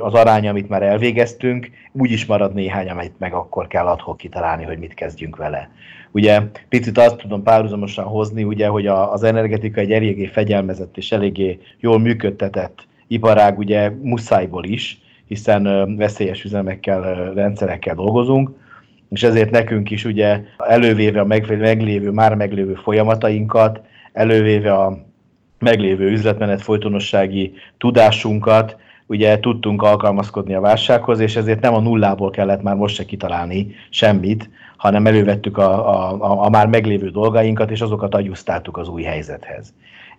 az 0.00 0.14
aránya, 0.14 0.50
amit 0.50 0.68
már 0.68 0.82
elvégeztünk, 0.82 1.70
úgy 1.92 2.10
is 2.10 2.26
marad 2.26 2.54
néhány, 2.54 2.88
amit 2.88 3.18
meg 3.18 3.32
akkor 3.32 3.66
kell 3.66 3.86
adhok 3.86 4.16
kitalálni, 4.16 4.64
hogy 4.64 4.78
mit 4.78 4.94
kezdjünk 4.94 5.36
vele. 5.36 5.70
Ugye 6.10 6.40
picit 6.68 6.98
azt 6.98 7.16
tudom 7.16 7.42
párhuzamosan 7.42 8.04
hozni, 8.04 8.44
ugye, 8.44 8.66
hogy 8.66 8.86
a, 8.86 9.12
az 9.12 9.22
energetika 9.22 9.80
egy 9.80 9.92
eléggé 9.92 10.26
fegyelmezett 10.26 10.96
és 10.96 11.12
eléggé 11.12 11.58
jól 11.80 11.98
működtetett 11.98 12.90
iparág 13.12 13.58
ugye 13.58 13.90
muszájból 14.02 14.64
is, 14.64 15.00
hiszen 15.26 15.96
veszélyes 15.96 16.44
üzemekkel, 16.44 17.32
rendszerekkel 17.34 17.94
dolgozunk, 17.94 18.50
és 19.10 19.22
ezért 19.22 19.50
nekünk 19.50 19.90
is 19.90 20.04
ugye 20.04 20.40
elővéve 20.58 21.20
a 21.20 21.24
meglévő, 21.24 22.10
már 22.10 22.34
meglévő 22.34 22.74
folyamatainkat, 22.74 23.80
elővéve 24.12 24.72
a 24.72 24.98
meglévő 25.58 26.10
üzletmenet 26.10 26.62
folytonossági 26.62 27.52
tudásunkat, 27.78 28.76
ugye 29.06 29.40
tudtunk 29.40 29.82
alkalmazkodni 29.82 30.54
a 30.54 30.60
válsághoz, 30.60 31.20
és 31.20 31.36
ezért 31.36 31.60
nem 31.60 31.74
a 31.74 31.80
nullából 31.80 32.30
kellett 32.30 32.62
már 32.62 32.74
most 32.74 32.94
se 32.94 33.04
kitalálni 33.04 33.74
semmit, 33.90 34.50
hanem 34.76 35.06
elővettük 35.06 35.58
a, 35.58 35.88
a, 35.88 36.12
a, 36.20 36.44
a 36.44 36.50
már 36.50 36.66
meglévő 36.66 37.10
dolgainkat, 37.10 37.70
és 37.70 37.80
azokat 37.80 38.14
agyusztáltuk 38.14 38.76
az 38.76 38.88
új 38.88 39.02
helyzethez 39.02 39.72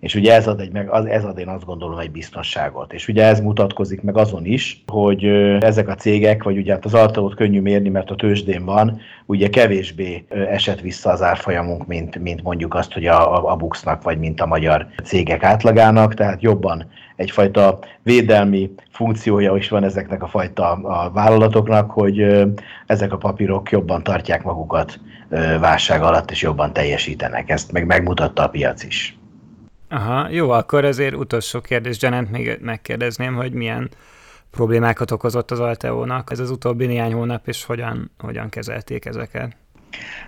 És 0.04 0.16
ugye 0.16 0.34
ez 0.34 0.48
ad, 0.48 0.60
egy, 0.60 0.72
meg, 0.72 0.90
ez 1.06 1.26
ad 1.26 1.38
én 1.38 1.48
azt 1.48 1.66
gondolom 1.66 2.00
egy 2.00 2.12
biztonságot. 2.12 2.94
És 2.94 3.08
ugye 3.08 3.24
ez 3.24 3.40
mutatkozik 3.40 4.02
meg 4.02 4.18
azon 4.18 4.46
is, 4.46 4.84
hogy 4.88 5.26
ezek 5.60 5.88
a 5.88 5.96
cégek, 5.96 6.44
vagy 6.44 6.58
ugye 6.58 6.74
hát 6.74 6.86
az 6.86 6.94
altaót 6.94 7.36
könnyű 7.36 7.62
mérni, 7.62 7.90
mert 7.90 8.12
a 8.12 8.16
tőzsdén 8.16 8.66
van, 8.66 9.00
ugye 9.26 9.50
kevésbé 9.50 10.26
esett 10.30 10.82
vissza 10.82 11.12
az 11.12 11.22
árfolyamunk, 11.22 11.88
mint, 11.88 12.20
mint 12.20 12.44
mondjuk 12.44 12.74
azt, 12.74 12.94
hogy 12.94 13.06
a, 13.06 13.36
a, 13.36 13.52
a 13.52 13.56
Buxnak, 13.56 14.04
vagy 14.04 14.20
mint 14.20 14.42
a 14.42 14.46
magyar 14.46 14.88
cégek 15.04 15.44
átlagának, 15.44 16.14
tehát 16.14 16.42
jobban 16.42 16.86
egyfajta 17.16 17.80
védelmi 18.02 18.72
funkciója 18.92 19.56
is 19.56 19.70
van 19.70 19.84
ezeknek 19.84 20.24
a 20.24 20.28
fajta 20.28 20.72
a 20.72 21.12
vállalatoknak, 21.12 21.92
hogy 21.92 22.44
ezek 22.86 23.14
a 23.14 23.18
papírok 23.18 23.72
jobban 23.72 24.04
tartják 24.04 24.44
magukat 24.44 25.00
válság 25.60 26.02
alatt, 26.02 26.32
és 26.32 26.42
jobban 26.42 26.74
teljesítenek. 26.74 27.50
Ezt 27.50 27.72
meg 27.72 27.86
megmutatta 27.86 28.44
a 28.44 28.50
piac 28.50 28.84
is. 28.84 29.18
Aha, 29.94 30.28
jó, 30.30 30.50
akkor 30.50 30.86
ezért 30.86 31.16
utolsó 31.16 31.60
kérdés, 31.60 32.02
Janet, 32.02 32.32
még 32.32 32.58
megkérdezném, 32.62 33.36
hogy 33.36 33.54
milyen 33.54 33.90
problémákat 34.52 35.12
okozott 35.12 35.52
az 35.52 35.60
Alteónak 35.60 36.32
ez 36.32 36.40
az 36.40 36.50
utóbbi 36.50 36.86
néhány 36.86 37.14
hónap, 37.14 37.48
és 37.48 37.66
hogyan, 37.66 38.12
hogyan 38.20 38.50
kezelték 38.50 39.06
ezeket? 39.06 39.56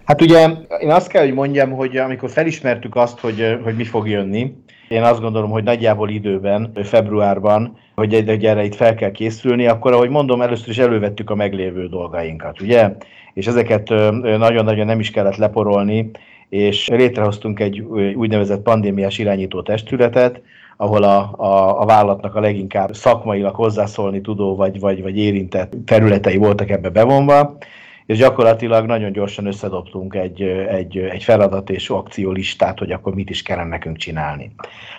Hát 0.03 0.21
ugye 0.21 0.47
én 0.79 0.91
azt 0.91 1.07
kell, 1.07 1.23
hogy 1.23 1.33
mondjam, 1.33 1.71
hogy 1.71 1.97
amikor 1.97 2.29
felismertük 2.29 2.95
azt, 2.95 3.19
hogy, 3.19 3.57
hogy 3.63 3.75
mi 3.75 3.83
fog 3.83 4.09
jönni, 4.09 4.53
én 4.87 5.03
azt 5.03 5.21
gondolom, 5.21 5.49
hogy 5.49 5.63
nagyjából 5.63 6.09
időben, 6.09 6.71
februárban, 6.83 7.77
hogy, 7.95 8.13
egy 8.13 8.45
erre 8.45 8.63
itt 8.63 8.75
fel 8.75 8.95
kell 8.95 9.11
készülni, 9.11 9.67
akkor 9.67 9.93
ahogy 9.93 10.09
mondom, 10.09 10.41
először 10.41 10.69
is 10.69 10.77
elővettük 10.77 11.29
a 11.29 11.35
meglévő 11.35 11.87
dolgainkat, 11.87 12.61
ugye? 12.61 12.91
És 13.33 13.47
ezeket 13.47 13.89
nagyon-nagyon 14.21 14.85
nem 14.85 14.99
is 14.99 15.11
kellett 15.11 15.35
leporolni, 15.35 16.11
és 16.55 16.87
létrehoztunk 16.87 17.59
egy 17.59 17.79
úgynevezett 18.15 18.61
pandémiás 18.61 19.17
irányító 19.17 19.61
testületet, 19.61 20.41
ahol 20.77 21.03
a, 21.03 21.33
a, 21.37 21.81
a 21.81 21.85
vállalatnak 21.85 22.35
a 22.35 22.39
leginkább 22.39 22.93
szakmailag 22.93 23.55
hozzászólni 23.55 24.21
tudó 24.21 24.55
vagy, 24.55 24.79
vagy, 24.79 25.01
vagy 25.01 25.17
érintett 25.17 25.73
területei 25.85 26.37
voltak 26.37 26.69
ebbe 26.69 26.89
bevonva, 26.89 27.57
és 28.05 28.17
gyakorlatilag 28.17 28.85
nagyon 28.85 29.11
gyorsan 29.11 29.45
összedobtunk 29.45 30.15
egy, 30.15 30.41
egy, 30.69 30.97
egy 30.97 31.23
feladat 31.23 31.69
és 31.69 31.89
akciólistát, 31.89 32.79
hogy 32.79 32.91
akkor 32.91 33.13
mit 33.13 33.29
is 33.29 33.41
kellene 33.41 33.69
nekünk 33.69 33.97
csinálni. 33.97 34.51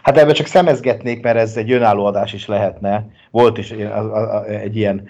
Hát 0.02 0.18
ebbe 0.18 0.32
csak 0.32 0.46
szemezgetnék, 0.46 1.22
mert 1.22 1.36
ez 1.36 1.56
egy 1.56 1.72
önálló 1.72 2.04
adás 2.04 2.32
is 2.32 2.46
lehetne. 2.46 3.06
Volt 3.30 3.58
is 3.58 3.70
egy 4.48 4.76
ilyen 4.76 5.08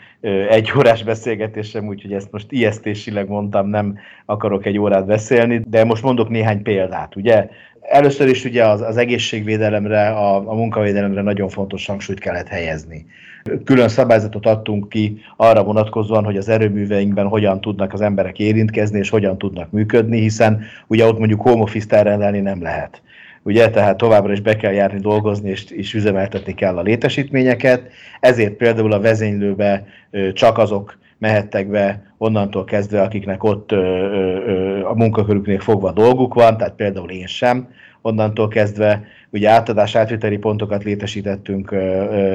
egyórás 0.49 1.03
beszélgetésem, 1.03 1.87
úgyhogy 1.87 2.13
ezt 2.13 2.33
most 2.33 2.53
ijesztésileg 2.53 3.29
mondtam, 3.29 3.69
nem 3.69 3.99
akarok 4.25 4.67
egy 4.67 4.79
órát 4.79 5.07
beszélni, 5.07 5.63
de 5.67 5.85
most 5.85 6.03
mondok 6.03 6.29
néhány 6.29 6.63
példát, 6.63 7.17
ugye? 7.17 7.49
Először 7.89 8.29
is 8.29 8.45
ugye 8.45 8.65
az, 8.65 8.81
az 8.81 8.97
egészségvédelemre, 8.97 10.09
a, 10.09 10.37
a 10.37 10.55
munkavédelemre 10.55 11.23
nagyon 11.23 11.49
fontos 11.49 11.87
hangsúlyt 11.87 12.21
kellett 12.21 12.49
helyezni. 12.49 13.07
Külön 13.65 13.89
szabályzatot 13.89 14.47
adtunk 14.47 14.89
ki 14.89 15.21
arra 15.37 15.65
vonatkozóan, 15.65 16.25
hogy 16.25 16.37
az 16.37 16.49
erőműveinkben 16.49 17.27
hogyan 17.27 17.61
tudnak 17.61 17.93
az 17.93 18.01
emberek 18.01 18.39
érintkezni, 18.39 18.99
és 18.99 19.11
hogyan 19.11 19.39
tudnak 19.39 19.71
működni, 19.71 20.21
hiszen 20.21 20.65
ugye 20.87 21.07
ott 21.07 21.19
mondjuk 21.19 21.41
home 21.41 21.63
office 21.63 22.03
rendelni 22.03 22.41
nem 22.41 22.63
lehet. 22.63 23.03
Ugye, 23.43 23.71
tehát 23.71 23.97
továbbra 23.97 24.33
is 24.33 24.41
be 24.41 24.57
kell 24.57 24.73
járni 24.73 25.01
dolgozni, 25.01 25.51
és, 25.51 25.71
és 25.71 25.95
üzemeltetni 25.95 26.55
kell 26.55 26.77
a 26.77 26.83
létesítményeket. 26.83 27.91
Ezért 28.21 28.53
például 28.53 28.93
a 28.93 29.01
vezénylőbe 29.01 29.87
csak 30.33 30.59
azok 30.59 30.99
mehettek 31.19 31.69
be 31.69 32.13
onnantól 32.19 32.65
kezdve, 32.65 33.03
akiknek 33.03 33.45
ott 33.45 33.73
ö, 33.73 33.77
ö, 33.77 34.85
a 34.85 34.95
munkakörüknél 34.95 35.61
fogva 35.61 35.93
dolguk 35.93 36.35
van, 36.35 36.57
tehát 36.57 36.75
például 36.75 37.11
én 37.11 37.27
sem, 37.27 37.69
onnantól 38.07 38.49
kezdve 38.49 39.05
ugye 39.31 39.51
átadás 39.51 39.95
átviteli 39.95 40.37
pontokat 40.37 40.85
létesítettünk, 40.85 41.75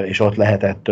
és 0.06 0.20
ott 0.20 0.34
lehetett 0.34 0.90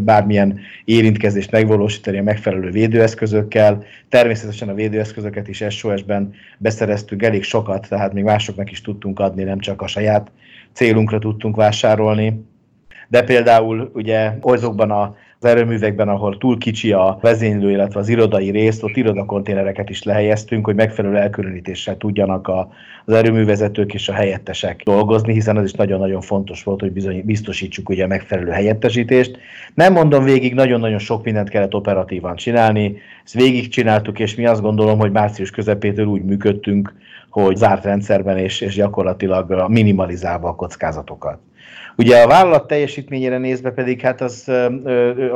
bármilyen 0.00 0.60
érintkezést 0.84 1.50
megvalósítani 1.50 2.18
a 2.18 2.22
megfelelő 2.22 2.70
védőeszközökkel. 2.70 3.84
Természetesen 4.08 4.68
a 4.68 4.74
védőeszközöket 4.74 5.48
is 5.48 5.64
SOS-ben 5.68 6.32
beszereztünk 6.58 7.22
elég 7.22 7.42
sokat, 7.42 7.88
tehát 7.88 8.12
még 8.12 8.24
másoknak 8.24 8.70
is 8.70 8.80
tudtunk 8.80 9.20
adni, 9.20 9.42
nem 9.42 9.58
csak 9.58 9.82
a 9.82 9.86
saját 9.86 10.30
célunkra 10.72 11.18
tudtunk 11.18 11.56
vásárolni. 11.56 12.44
De 13.08 13.22
például 13.22 13.90
ugye 13.94 14.32
azokban 14.40 14.90
a 14.90 15.16
erőművekben, 15.46 16.08
ahol 16.08 16.38
túl 16.38 16.58
kicsi 16.58 16.92
a 16.92 17.18
vezénylő, 17.20 17.70
illetve 17.70 18.00
az 18.00 18.08
irodai 18.08 18.50
rész, 18.50 18.82
ott 18.82 18.96
irodakonténereket 18.96 19.90
is 19.90 20.02
lehelyeztünk, 20.02 20.64
hogy 20.64 20.74
megfelelő 20.74 21.16
elkülönítéssel 21.16 21.96
tudjanak 21.96 22.48
a, 22.48 22.68
az 23.04 23.14
erőművezetők 23.14 23.94
és 23.94 24.08
a 24.08 24.12
helyettesek 24.12 24.82
dolgozni, 24.84 25.32
hiszen 25.32 25.56
az 25.56 25.64
is 25.64 25.72
nagyon-nagyon 25.72 26.20
fontos 26.20 26.62
volt, 26.62 26.80
hogy 26.80 26.92
bizony, 26.92 27.22
biztosítsuk 27.24 27.88
ugye 27.88 28.04
a 28.04 28.06
megfelelő 28.06 28.50
helyettesítést. 28.50 29.38
Nem 29.74 29.92
mondom 29.92 30.24
végig, 30.24 30.54
nagyon-nagyon 30.54 30.98
sok 30.98 31.24
mindent 31.24 31.48
kellett 31.48 31.74
operatívan 31.74 32.36
csinálni, 32.36 32.96
ezt 33.24 33.34
végig 33.34 33.68
csináltuk, 33.68 34.18
és 34.18 34.34
mi 34.34 34.46
azt 34.46 34.62
gondolom, 34.62 34.98
hogy 34.98 35.10
március 35.10 35.50
közepétől 35.50 36.06
úgy 36.06 36.24
működtünk, 36.24 36.94
hogy 37.30 37.56
zárt 37.56 37.84
rendszerben 37.84 38.38
és, 38.38 38.60
és 38.60 38.74
gyakorlatilag 38.74 39.64
minimalizálva 39.68 40.48
a 40.48 40.54
kockázatokat. 40.54 41.38
Ugye 41.96 42.22
a 42.22 42.26
vállalat 42.26 42.66
teljesítményére 42.66 43.38
nézve 43.38 43.70
pedig, 43.70 44.00
hát 44.00 44.20
az 44.20 44.50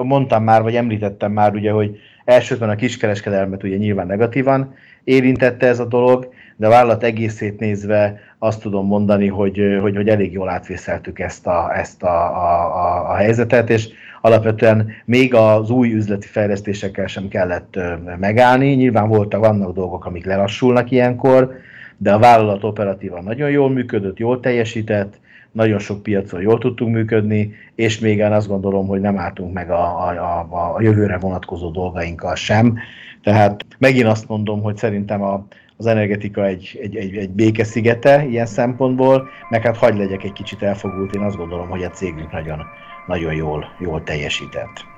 mondtam 0.02 0.44
már, 0.44 0.62
vagy 0.62 0.76
említettem 0.76 1.32
már, 1.32 1.54
ugye, 1.54 1.70
hogy 1.70 1.98
elsősorban 2.24 2.68
a 2.68 2.74
kiskereskedelmet 2.74 3.62
ugye 3.62 3.76
nyilván 3.76 4.06
negatívan 4.06 4.74
érintette 5.04 5.66
ez 5.66 5.80
a 5.80 5.84
dolog, 5.84 6.28
de 6.56 6.66
a 6.66 6.70
vállalat 6.70 7.02
egészét 7.02 7.58
nézve 7.58 8.20
azt 8.38 8.60
tudom 8.60 8.86
mondani, 8.86 9.26
hogy, 9.26 9.78
hogy, 9.80 9.96
hogy 9.96 10.08
elég 10.08 10.32
jól 10.32 10.48
átvészeltük 10.48 11.18
ezt, 11.18 11.46
a, 11.46 11.78
ezt 11.78 12.02
a, 12.02 12.36
a, 12.36 12.76
a, 12.76 13.10
a 13.10 13.14
helyzetet, 13.14 13.70
és 13.70 13.88
alapvetően 14.20 14.90
még 15.04 15.34
az 15.34 15.70
új 15.70 15.92
üzleti 15.92 16.26
fejlesztésekkel 16.26 17.06
sem 17.06 17.28
kellett 17.28 17.78
megállni. 18.18 18.74
Nyilván 18.74 19.08
voltak, 19.08 19.40
vannak 19.40 19.74
dolgok, 19.74 20.04
amik 20.04 20.24
lelassulnak 20.24 20.90
ilyenkor, 20.90 21.52
de 21.96 22.12
a 22.12 22.18
vállalat 22.18 22.64
operatívan 22.64 23.24
nagyon 23.24 23.50
jól 23.50 23.70
működött, 23.70 24.18
jól 24.18 24.40
teljesített, 24.40 25.20
nagyon 25.52 25.78
sok 25.78 26.02
piacon 26.02 26.40
jól 26.40 26.58
tudtunk 26.58 26.94
működni, 26.94 27.54
és 27.74 27.98
még 27.98 28.18
én 28.18 28.32
azt 28.32 28.48
gondolom, 28.48 28.86
hogy 28.86 29.00
nem 29.00 29.18
álltunk 29.18 29.52
meg 29.52 29.70
a, 29.70 30.08
a, 30.08 30.46
a, 30.50 30.74
a 30.74 30.82
jövőre 30.82 31.18
vonatkozó 31.18 31.70
dolgainkkal 31.70 32.34
sem. 32.34 32.78
Tehát 33.22 33.66
megint 33.78 34.06
azt 34.06 34.28
mondom, 34.28 34.62
hogy 34.62 34.76
szerintem 34.76 35.22
a, 35.22 35.46
az 35.76 35.86
energetika 35.86 36.46
egy, 36.46 36.78
egy, 36.82 36.96
egy, 36.96 37.16
egy 37.16 37.30
békeszigete 37.30 38.26
ilyen 38.26 38.46
szempontból, 38.46 39.28
meg 39.48 39.62
hát 39.62 39.76
hagy 39.76 39.96
legyek 39.96 40.24
egy 40.24 40.32
kicsit 40.32 40.62
elfogult, 40.62 41.14
én 41.14 41.22
azt 41.22 41.36
gondolom, 41.36 41.68
hogy 41.68 41.82
a 41.82 41.90
cégünk 41.90 42.32
nagyon, 42.32 42.62
nagyon 43.06 43.34
jól, 43.34 43.66
jól 43.78 44.02
teljesített. 44.02 44.88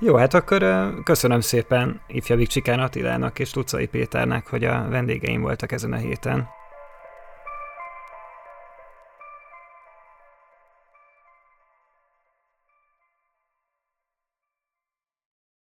Jó, 0.00 0.14
hát 0.14 0.34
akkor 0.34 0.64
köszönöm 1.04 1.40
szépen 1.40 2.00
Ifjavik 2.06 2.48
Csikán 2.48 2.78
Attilának 2.78 3.38
és 3.38 3.54
Lucai 3.54 3.86
Péternek, 3.86 4.46
hogy 4.46 4.64
a 4.64 4.86
vendégeim 4.90 5.40
voltak 5.40 5.72
ezen 5.72 5.92
a 5.92 5.96
héten. 5.96 6.48